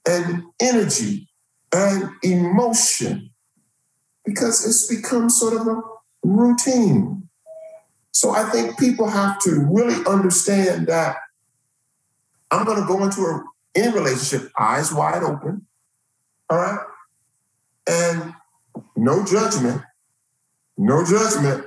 [0.06, 1.28] and energy
[1.72, 3.30] and emotion
[4.24, 5.80] because it's become sort of a
[6.24, 7.28] routine.
[8.12, 11.16] So I think people have to really understand that
[12.50, 15.66] I'm going to go into a, any relationship eyes wide open,
[16.48, 16.80] all right?
[17.88, 18.34] And
[18.96, 19.82] no judgment,
[20.76, 21.66] no judgment.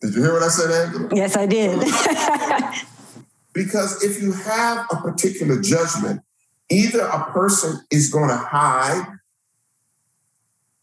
[0.00, 1.08] Did you hear what I said, Angela?
[1.12, 1.78] Yes, I did.
[3.52, 6.22] because if you have a particular judgment,
[6.70, 9.18] either a person is going to hide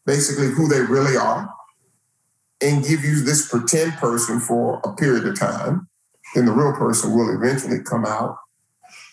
[0.06, 1.52] basically who they really are
[2.62, 5.88] and give you this pretend person for a period of time,
[6.34, 8.36] then the real person will eventually come out.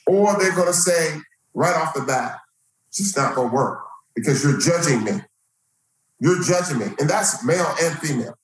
[0.06, 1.18] Or they're going to say
[1.54, 2.40] right off the bat,
[2.88, 3.84] it's just not going to work
[4.16, 5.22] because you're judging me.
[6.20, 6.88] You're judging me.
[7.00, 8.38] And that's male and female.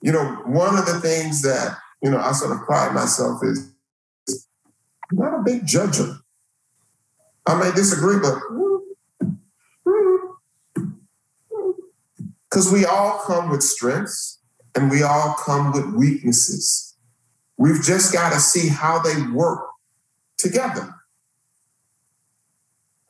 [0.00, 3.72] You know, one of the things that, you know, I sort of pride myself is
[5.10, 6.18] I'm not a big judger.
[7.46, 8.38] I may disagree, but
[12.50, 14.38] because we all come with strengths
[14.74, 16.94] and we all come with weaknesses.
[17.56, 19.66] We've just got to see how they work
[20.36, 20.94] together.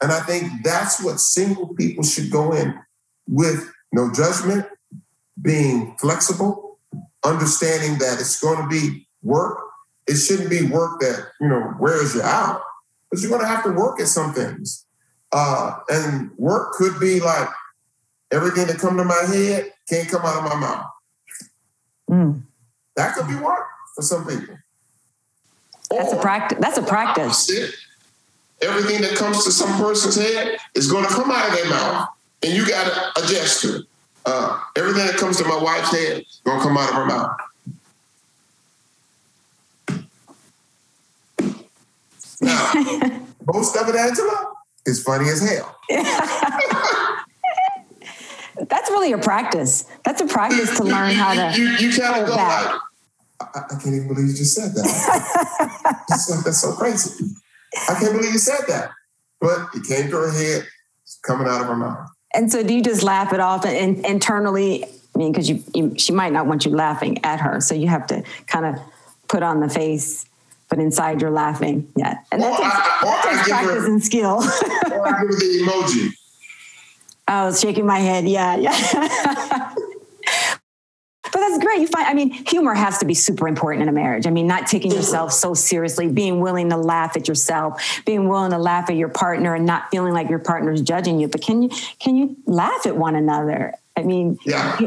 [0.01, 2.79] And I think that's what single people should go in
[3.29, 4.67] with no judgment,
[5.41, 6.79] being flexible,
[7.25, 9.59] understanding that it's going to be work.
[10.07, 12.63] It shouldn't be work that, you know, wears you out
[13.11, 14.85] but you're going to have to work at some things.
[15.33, 17.49] Uh, and work could be like
[18.31, 20.87] everything that come to my head can't come out of my mouth.
[22.11, 22.43] Mm.
[22.97, 24.57] That could be work for some people.
[25.91, 26.59] That's or, a practice.
[26.61, 27.51] That's a practice.
[28.61, 32.09] Everything that comes to some person's head is going to come out of their mouth,
[32.43, 33.87] and you got to adjust to it.
[34.25, 37.07] Uh, everything that comes to my wife's head is going to come out of her
[37.07, 37.37] mouth.
[42.41, 42.73] Now,
[43.53, 44.53] most of it, Angela,
[44.87, 45.77] is funny as hell.
[48.69, 49.85] That's really a practice.
[50.05, 51.59] That's a practice to learn how to.
[51.59, 52.73] You, you, you kind of go back.
[52.73, 52.81] like,
[53.41, 54.85] I, I, can't even believe you just said that.
[56.09, 57.25] that's, like, that's so crazy.
[57.89, 58.91] I can't believe you said that.
[59.41, 60.67] But it came to her head,
[61.05, 62.11] it's coming out of her mouth.
[62.35, 64.85] And so, do you just laugh it off and internally?
[64.85, 67.89] I mean, because you, you, she might not want you laughing at her, so you
[67.89, 68.77] have to kind of
[69.27, 70.29] put on the face
[70.69, 71.91] but inside you're laughing.
[71.97, 72.19] Yeah.
[72.31, 74.37] And that takes practice her, and skill.
[74.93, 76.13] or I give her the emoji.
[77.27, 78.29] I was shaking my head.
[78.29, 79.75] Yeah, yeah.
[81.39, 81.81] but that's great.
[81.81, 84.27] You find, I mean, humor has to be super important in a marriage.
[84.27, 88.51] I mean, not taking yourself so seriously, being willing to laugh at yourself, being willing
[88.51, 91.29] to laugh at your partner and not feeling like your partner is judging you.
[91.29, 93.75] But can you, can you laugh at one another?
[93.97, 94.79] I mean, yeah.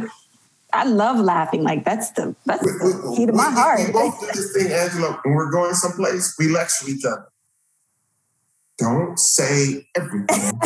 [0.73, 1.63] I love laughing.
[1.63, 3.79] Like that's the that's we, the key to my we, heart.
[3.87, 5.19] We both do this thing, Angela.
[5.23, 7.27] When we're going someplace, we lecture each other.
[8.77, 10.59] Don't say everything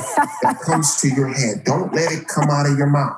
[0.44, 1.64] that comes to your head.
[1.66, 3.18] Don't let it come out of your mouth.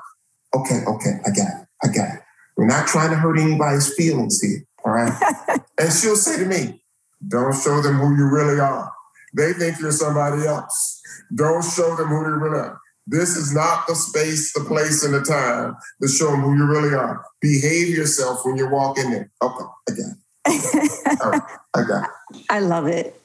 [0.55, 1.67] Okay, okay, I got it.
[1.83, 2.21] I got it.
[2.57, 4.63] We're not trying to hurt anybody's feelings here.
[4.83, 5.13] All right.
[5.79, 6.81] and she'll say to me,
[7.27, 8.91] Don't show them who you really are.
[9.35, 11.01] They think you're somebody else.
[11.33, 12.79] Don't show them who you really are.
[13.05, 16.65] This is not the space, the place, and the time to show them who you
[16.65, 17.23] really are.
[17.39, 19.31] Behave yourself when you walk in there.
[19.41, 19.99] Okay, I got
[20.47, 21.19] it.
[21.23, 21.41] All right,
[21.73, 22.45] I got it.
[22.49, 23.19] I love it.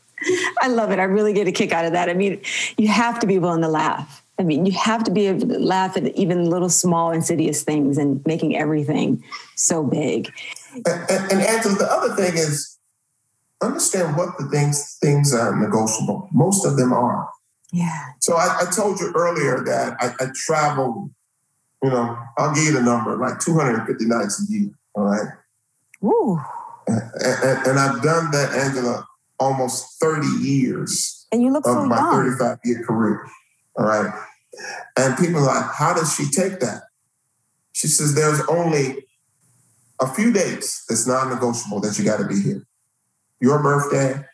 [0.61, 1.01] I love it.
[1.01, 2.09] I really get a kick out of that.
[2.09, 2.41] I mean,
[2.79, 4.22] you have to be willing to laugh.
[4.43, 7.97] I mean, you have to be able to laugh at even little small insidious things
[7.97, 9.23] and making everything
[9.55, 10.33] so big.
[10.75, 12.77] And, and, and Angela, the other thing is
[13.63, 16.29] understand what the things things are negotiable.
[16.33, 17.29] Most of them are.
[17.73, 18.15] Yeah.
[18.19, 21.13] So I, I told you earlier that I, I travel,
[21.81, 24.71] you know, I'll give you the number, like 250 nights a year.
[24.97, 25.29] All right.
[26.03, 26.41] Ooh.
[26.89, 29.07] And, and, and I've done that, Angela,
[29.39, 31.29] almost 30 years.
[31.31, 32.37] And you look of so my young.
[32.37, 33.29] 35 year career.
[33.79, 34.13] All right.
[34.97, 36.83] And people are like, how does she take that?
[37.73, 39.07] She says, there's only
[40.01, 42.67] a few dates that's non-negotiable that you got to be here.
[43.41, 44.25] Your birthday,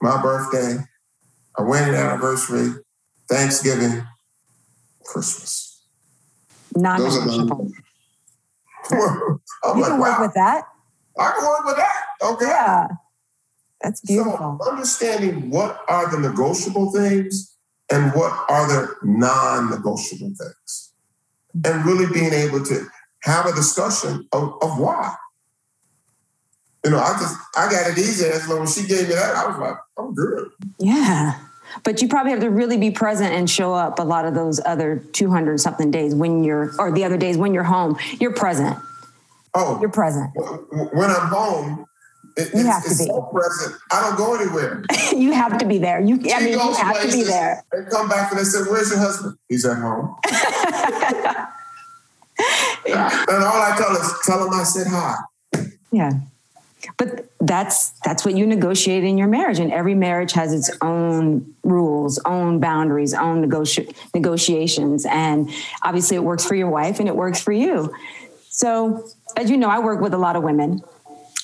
[0.00, 0.78] my birthday,
[1.56, 2.74] our wedding anniversary,
[3.28, 4.06] Thanksgiving,
[5.04, 5.82] Christmas.
[6.76, 7.72] Non-negotiable.
[8.90, 10.64] you like, can work wow, with that.
[11.18, 12.04] I can work with that.
[12.22, 12.46] Okay.
[12.46, 12.88] Yeah.
[13.80, 14.58] That's beautiful.
[14.62, 17.56] So understanding what are the negotiable things
[17.90, 20.92] and what are the non-negotiable things.
[21.64, 22.86] And really being able to
[23.22, 25.14] have a discussion of, of why.
[26.84, 29.46] You know, I just I got it easy as when she gave me that, I
[29.48, 30.50] was like, I'm good.
[30.78, 31.38] Yeah.
[31.82, 34.60] But you probably have to really be present and show up a lot of those
[34.64, 38.78] other 200 something days when you're, or the other days when you're home, you're present.
[39.54, 40.30] Oh, you're present.
[40.34, 41.84] When I'm home,
[42.38, 43.74] it, you have to be so present.
[43.90, 44.84] I don't go anywhere.
[45.16, 46.00] you have to be there.
[46.00, 47.64] You, I mean, you have to be there.
[47.72, 50.14] They come back and they say, "Where's your husband?" He's at home.
[50.30, 51.46] yeah.
[53.28, 55.16] And all I tell is, tell him I said hi.
[55.90, 56.12] Yeah.
[56.96, 61.54] But that's that's what you negotiate in your marriage, and every marriage has its own
[61.64, 65.50] rules, own boundaries, own negoti- negotiations, and
[65.82, 67.92] obviously it works for your wife and it works for you.
[68.48, 70.82] So, as you know, I work with a lot of women,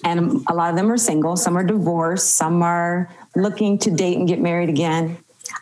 [0.04, 1.36] and a lot of them are single.
[1.36, 2.34] Some are divorced.
[2.34, 5.18] Some are looking to date and get married again.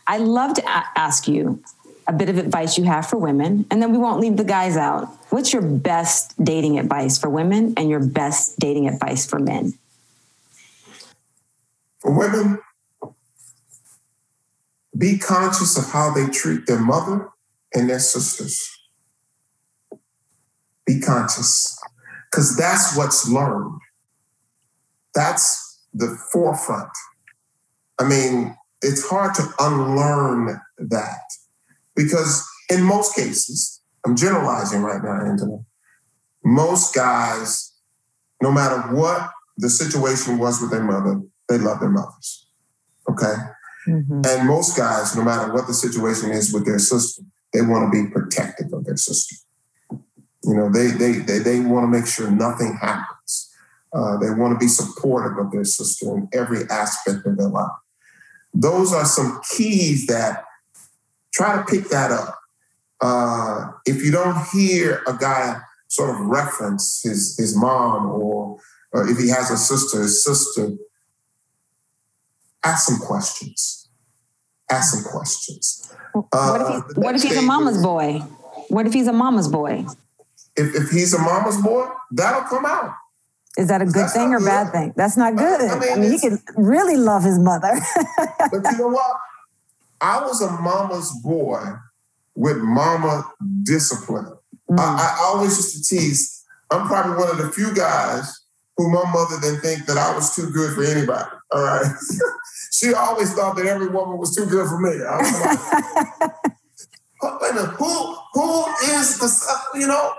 [0.06, 1.62] I love to a- ask you
[2.06, 4.76] a bit of advice you have for women, and then we won't leave the guys
[4.76, 5.08] out.
[5.30, 9.74] What's your best dating advice for women and your best dating advice for men?
[12.00, 12.58] For women,
[14.98, 17.28] be conscious of how they treat their mother
[17.72, 18.68] and their sisters.
[20.84, 21.78] Be conscious,
[22.30, 23.80] because that's what's learned.
[25.14, 26.90] That's the forefront.
[27.98, 31.20] I mean, it's hard to unlearn that
[31.94, 35.60] because in most cases, I'm generalizing right now, Angela.
[36.44, 37.72] Most guys,
[38.40, 42.46] no matter what the situation was with their mother, they love their mothers.
[43.08, 43.34] Okay?
[43.86, 44.22] Mm-hmm.
[44.26, 48.02] And most guys, no matter what the situation is with their sister, they want to
[48.04, 49.36] be protective of their sister.
[50.44, 53.51] You know, they they they, they want to make sure nothing happens.
[53.94, 57.70] Uh, they want to be supportive of their sister in every aspect of their life.
[58.54, 60.44] Those are some keys that
[61.32, 62.38] try to pick that up
[63.02, 68.58] uh, if you don't hear a guy sort of reference his his mom or,
[68.92, 70.70] or if he has a sister, his sister,
[72.64, 73.88] ask some questions.
[74.70, 75.92] Ask some questions.
[76.12, 78.20] What if, he, uh, what if he's a mama's boy?
[78.68, 79.84] What if he's a mama's boy?
[80.56, 82.94] If, if he's a mama's boy, that'll come out.
[83.58, 84.46] Is that a good That's thing or good.
[84.46, 84.94] bad thing?
[84.96, 85.60] That's not good.
[85.60, 87.72] I mean, I mean he could really love his mother.
[88.50, 89.16] but you know what?
[90.00, 91.60] I was a mama's boy
[92.34, 93.30] with mama
[93.62, 94.32] discipline.
[94.70, 94.78] Mm.
[94.78, 98.40] I, I, always used to tease, I'm probably one of the few guys
[98.76, 101.28] who my mother didn't think that I was too good for anybody.
[101.52, 101.84] All right.
[102.72, 105.04] she always thought that every woman was too good for me.
[105.04, 105.40] I was
[107.20, 108.64] like, who, who
[108.96, 110.12] is the, you know,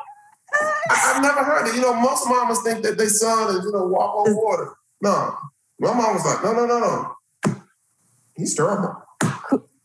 [0.89, 1.75] I, have never heard it.
[1.75, 4.75] You know, most mamas think that they son is, you know, walk on water.
[5.01, 5.35] No.
[5.79, 7.55] My mom was like, no, no, no, no.
[8.35, 8.95] He's terrible.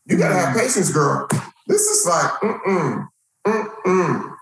[0.07, 1.29] You gotta have patience, girl.
[1.66, 3.09] This is like, mm-mm,
[3.47, 4.35] mm-mm.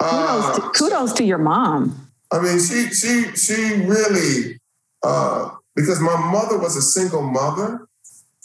[0.00, 2.10] Uh, kudos, to, kudos to your mom.
[2.30, 4.60] I mean, she she she really
[5.02, 7.86] uh, because my mother was a single mother.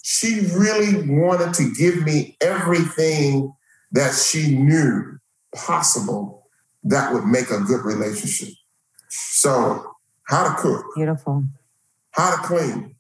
[0.04, 3.54] She really wanted to give me everything
[3.92, 5.18] that she knew
[5.56, 6.39] possible
[6.84, 8.54] that would make a good relationship.
[9.10, 11.44] So, how to cook, beautiful,
[12.12, 12.96] how to clean,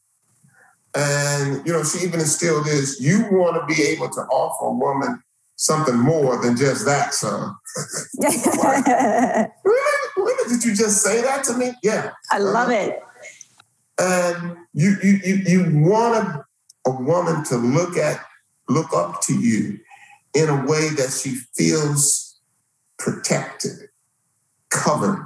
[0.96, 4.74] and, you know, she even instilled this you want to be able to offer a
[4.74, 5.22] woman
[5.56, 7.54] something more than just that, son.
[8.18, 9.50] really?
[10.16, 10.50] really?
[10.50, 11.74] Did you just say that to me?
[11.84, 12.12] Yeah.
[12.32, 13.04] I love uh, it.
[14.02, 16.46] And you you you, you want a,
[16.88, 18.24] a woman to look at,
[18.70, 19.80] look up to you
[20.34, 22.29] in a way that she feels
[23.00, 23.90] protected,
[24.70, 25.26] covered.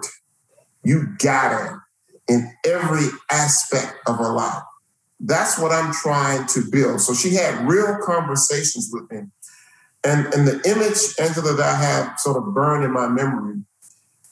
[0.84, 1.84] You got her
[2.28, 4.63] in every aspect of her life.
[5.19, 7.01] That's what I'm trying to build.
[7.01, 9.30] So she had real conversations with me.
[10.05, 13.61] And, and the image, Angela, that I have sort of burned in my memory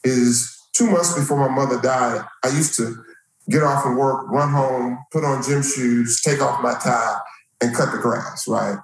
[0.04, 3.02] is two months before my mother died, I used to
[3.48, 7.18] get off from work, run home, put on gym shoes, take off my tie,
[7.62, 8.78] and cut the grass, right?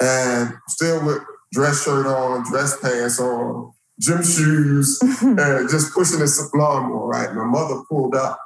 [0.00, 1.22] And still with
[1.52, 7.34] dress shirt on, dress pants on, gym shoes, and just pushing this lawnmower, right?
[7.34, 8.38] My mother pulled up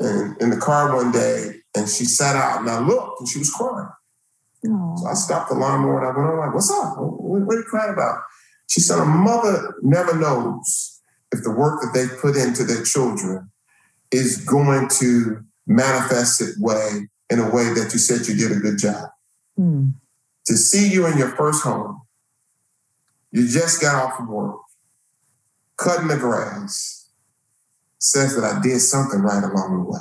[0.00, 3.38] in, in the car one day and she sat out and I looked and she
[3.38, 3.88] was crying.
[4.66, 4.98] Aww.
[4.98, 6.98] So I stopped the lawnmower and I went on like, what's up?
[6.98, 8.22] What, what, are you crying about?
[8.68, 11.00] She said, a mother never knows
[11.32, 13.50] if the work that they put into their children
[14.10, 18.60] is going to manifest it way in a way that you said you did a
[18.60, 19.08] good job.
[19.58, 19.94] Mm.
[20.46, 22.02] To see you in your first home,
[23.34, 24.60] you just got off of work,
[25.76, 27.10] cutting the grass,
[27.98, 30.00] says that I did something right along the way.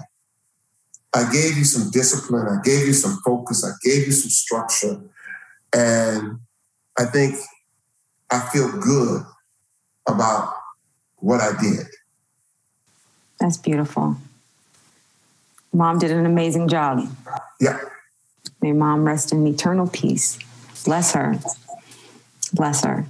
[1.15, 5.01] I gave you some discipline, I gave you some focus, I gave you some structure.
[5.75, 6.41] And
[6.95, 7.35] I think
[8.29, 9.23] I feel good
[10.07, 10.53] about
[11.17, 11.87] what I did.
[13.39, 14.17] That's beautiful.
[15.73, 17.01] Mom did an amazing job.
[17.59, 17.79] Yeah.
[18.61, 20.37] May mom rest in eternal peace.
[20.85, 21.39] Bless her.
[22.53, 23.05] Bless her.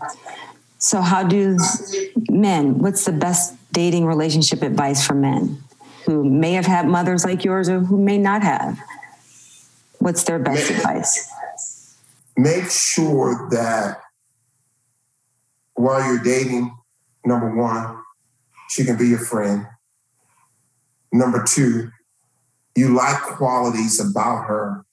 [0.77, 1.57] So, how do
[2.29, 5.63] men, what's the best dating relationship advice for men
[6.05, 8.77] who may have had mothers like yours or who may not have?
[9.99, 11.95] What's their best make, advice?
[12.35, 14.01] Make sure that
[15.75, 16.75] while you're dating,
[17.25, 18.03] number one,
[18.69, 19.65] she can be your friend.
[21.13, 21.91] Number two,
[22.75, 24.85] you like qualities about her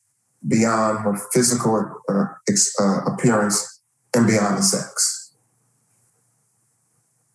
[0.47, 2.27] beyond her physical uh,
[2.81, 3.80] uh, appearance
[4.15, 5.33] and beyond the sex.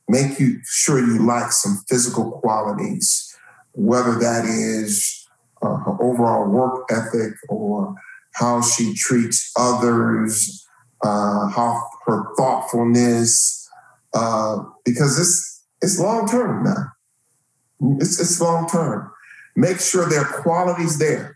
[0.07, 3.35] Make you sure you like some physical qualities,
[3.73, 5.27] whether that is
[5.61, 7.95] uh, her overall work ethic or
[8.33, 10.67] how she treats others,
[11.03, 13.67] uh, how her thoughtfulness,
[14.13, 17.97] uh, because it's it's long term now.
[17.99, 19.11] It's, it's long term.
[19.55, 21.34] Make sure there are qualities there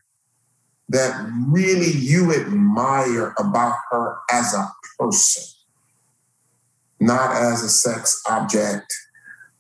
[0.90, 5.44] that really you admire about her as a person,
[7.00, 8.92] not as a sex object,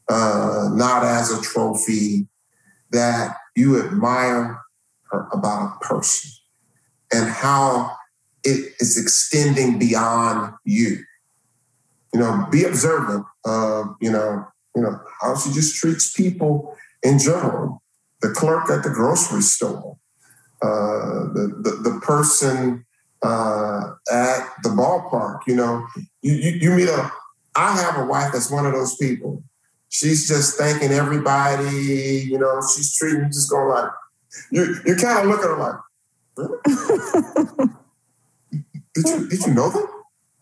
[0.09, 2.27] uh, not as a trophy,
[2.91, 4.59] that you admire
[5.11, 6.31] her about a person
[7.13, 7.95] and how
[8.43, 11.03] it is extending beyond you.
[12.13, 17.19] You know, be observant of, you know, you know, how she just treats people in
[17.19, 17.83] general.
[18.21, 19.97] The clerk at the grocery store,
[20.61, 22.85] uh, the, the, the person
[23.21, 25.41] uh, at the ballpark.
[25.47, 25.87] You know,
[26.21, 27.11] you, you, you meet a.
[27.55, 29.43] I have a wife that's one of those people.
[29.89, 32.27] She's just thanking everybody.
[32.29, 33.91] You know, she's treating you just going like
[34.51, 34.75] you.
[34.85, 35.75] You kind of look at her like,
[36.37, 36.57] really?
[38.93, 39.87] did you did you know them?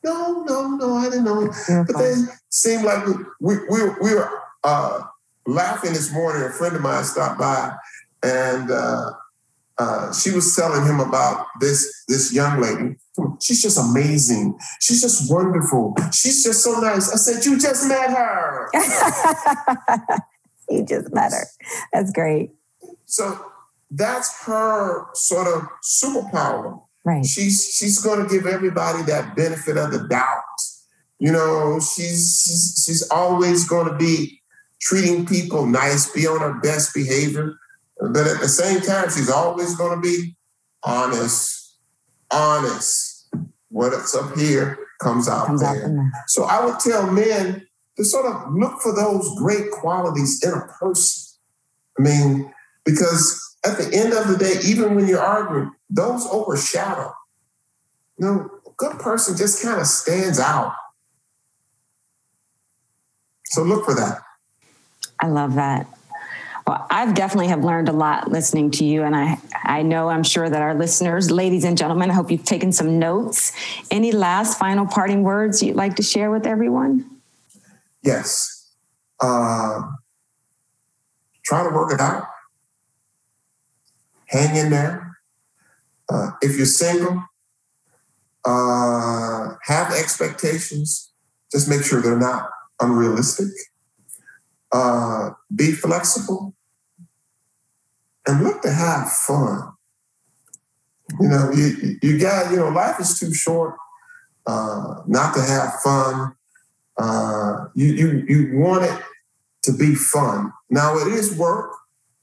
[0.03, 1.51] No, no, no, I didn't know.
[1.85, 2.13] But they
[2.49, 4.29] seemed like we we we, we were
[4.63, 5.01] uh,
[5.45, 6.43] laughing this morning.
[6.43, 7.75] A friend of mine stopped by,
[8.23, 9.11] and uh,
[9.79, 12.95] uh, she was telling him about this this young lady.
[13.41, 14.57] She's just amazing.
[14.79, 15.95] She's just wonderful.
[16.11, 17.11] She's just so nice.
[17.11, 18.69] I said, "You just met her."
[20.69, 21.45] you just met her.
[21.93, 22.51] That's great.
[23.05, 23.39] So
[23.91, 26.81] that's her sort of superpower.
[27.05, 27.25] Right.
[27.25, 30.41] She's she's going to give everybody that benefit of the doubt.
[31.19, 34.41] You know, she's she's, she's always going to be
[34.81, 37.57] treating people nice, be on her best behavior.
[37.99, 40.35] But at the same time, she's always going to be
[40.83, 41.77] honest,
[42.31, 43.29] honest.
[43.69, 45.79] What's up here comes out comes there.
[45.79, 46.11] there.
[46.27, 47.67] So I would tell men
[47.97, 51.37] to sort of look for those great qualities in a person.
[51.99, 52.53] I mean,
[52.85, 57.13] because at the end of the day, even when you're arguing, those overshadow.
[58.17, 60.73] You know, a good person just kind of stands out.
[63.45, 64.21] So look for that.
[65.19, 65.87] I love that.
[66.67, 70.23] Well, I've definitely have learned a lot listening to you, and I I know I'm
[70.23, 73.53] sure that our listeners, ladies and gentlemen, I hope you've taken some notes.
[73.89, 77.09] Any last final parting words you'd like to share with everyone?
[78.03, 78.69] Yes.
[79.21, 79.81] Uh,
[81.45, 82.27] try to work it out.
[84.25, 85.19] Hang in there.
[86.09, 87.23] Uh, if you're single,
[88.43, 91.13] uh, have expectations.
[91.49, 92.49] Just make sure they're not
[92.81, 93.47] unrealistic.
[94.73, 96.56] Uh, be flexible
[98.27, 99.71] and look to have fun.
[101.19, 103.75] You know, you, you got, you know, life is too short
[104.45, 106.35] uh, not to have fun.
[106.97, 109.01] Uh, you, you, you want it
[109.63, 110.51] to be fun.
[110.69, 111.71] Now, it is work,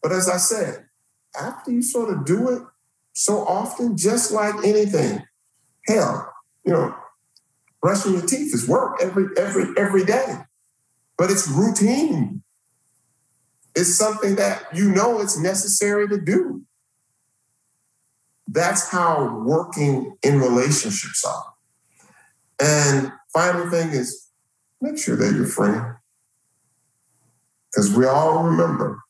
[0.02, 0.86] but as I said,
[1.40, 2.62] after you sort of do it
[3.12, 5.22] so often, just like anything,
[5.86, 6.32] hell,
[6.64, 6.94] you know,
[7.80, 10.38] brushing your teeth is work every every every day,
[11.18, 12.42] but it's routine.
[13.74, 16.62] It's something that you know it's necessary to do.
[18.46, 21.54] That's how working in relationships are.
[22.60, 24.28] And final thing is
[24.80, 25.96] make sure they're your friend.
[27.70, 29.00] Because we all remember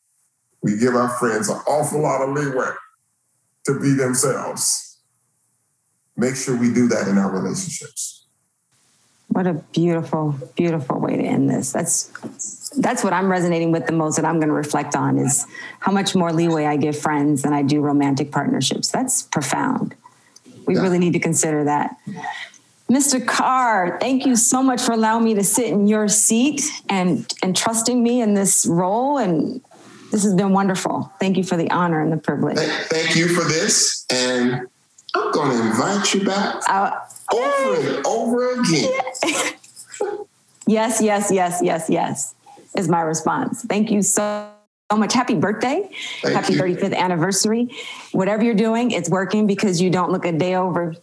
[0.63, 2.71] we give our friends an awful lot of leeway
[3.65, 4.99] to be themselves.
[6.17, 8.24] Make sure we do that in our relationships.
[9.27, 11.71] What a beautiful, beautiful way to end this.
[11.71, 12.11] That's
[12.77, 15.45] that's what I'm resonating with the most that I'm going to reflect on is
[15.79, 18.89] how much more leeway I give friends than I do romantic partnerships.
[18.89, 19.95] That's profound.
[20.65, 20.81] We yeah.
[20.81, 21.97] really need to consider that.
[22.89, 23.25] Mr.
[23.25, 27.55] Carr, thank you so much for allowing me to sit in your seat and and
[27.55, 29.61] trusting me in this role and
[30.11, 31.11] this has been wonderful.
[31.19, 32.57] Thank you for the honor and the privilege.
[32.57, 34.67] Thank you for this and
[35.15, 36.99] I'm going to invite you back uh,
[37.33, 38.91] over and over again.
[40.67, 42.35] yes, yes, yes, yes, yes
[42.77, 43.63] is my response.
[43.63, 44.51] Thank you so
[44.91, 45.13] so much.
[45.13, 45.89] Happy birthday.
[46.21, 46.59] Thank Happy you.
[46.59, 47.69] 35th anniversary.
[48.11, 50.95] Whatever you're doing, it's working because you don't look a day over.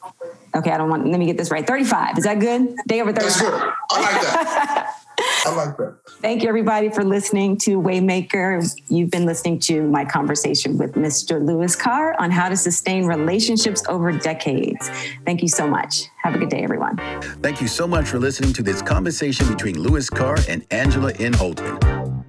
[0.54, 1.66] Okay, I don't want, let me get this right.
[1.66, 2.18] 35.
[2.18, 2.76] Is that good?
[2.86, 3.22] Day over 35.
[3.22, 3.72] That's good.
[3.90, 4.98] I like that.
[5.44, 5.96] I like that.
[6.20, 8.64] Thank you, everybody, for listening to Waymaker.
[8.88, 11.44] You've been listening to my conversation with Mr.
[11.44, 14.88] Louis Carr on how to sustain relationships over decades.
[15.26, 16.04] Thank you so much.
[16.22, 16.96] Have a good day, everyone.
[17.42, 21.32] Thank you so much for listening to this conversation between Louis Carr and Angela N.
[21.32, 21.76] Holton.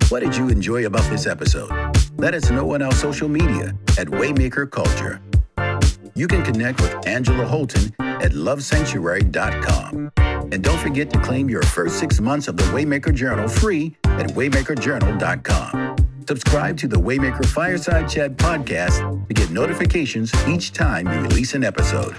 [0.10, 1.72] What did you enjoy about this episode?
[2.18, 5.22] Let us know on our social media at Waymaker Culture.
[6.16, 10.12] You can connect with Angela Holton at lovesanctuary.com.
[10.18, 14.28] And don't forget to claim your first six months of the Waymaker Journal free at
[14.32, 15.96] waymakerjournal.com.
[16.28, 21.64] Subscribe to the Waymaker Fireside Chat podcast to get notifications each time we release an
[21.64, 22.16] episode.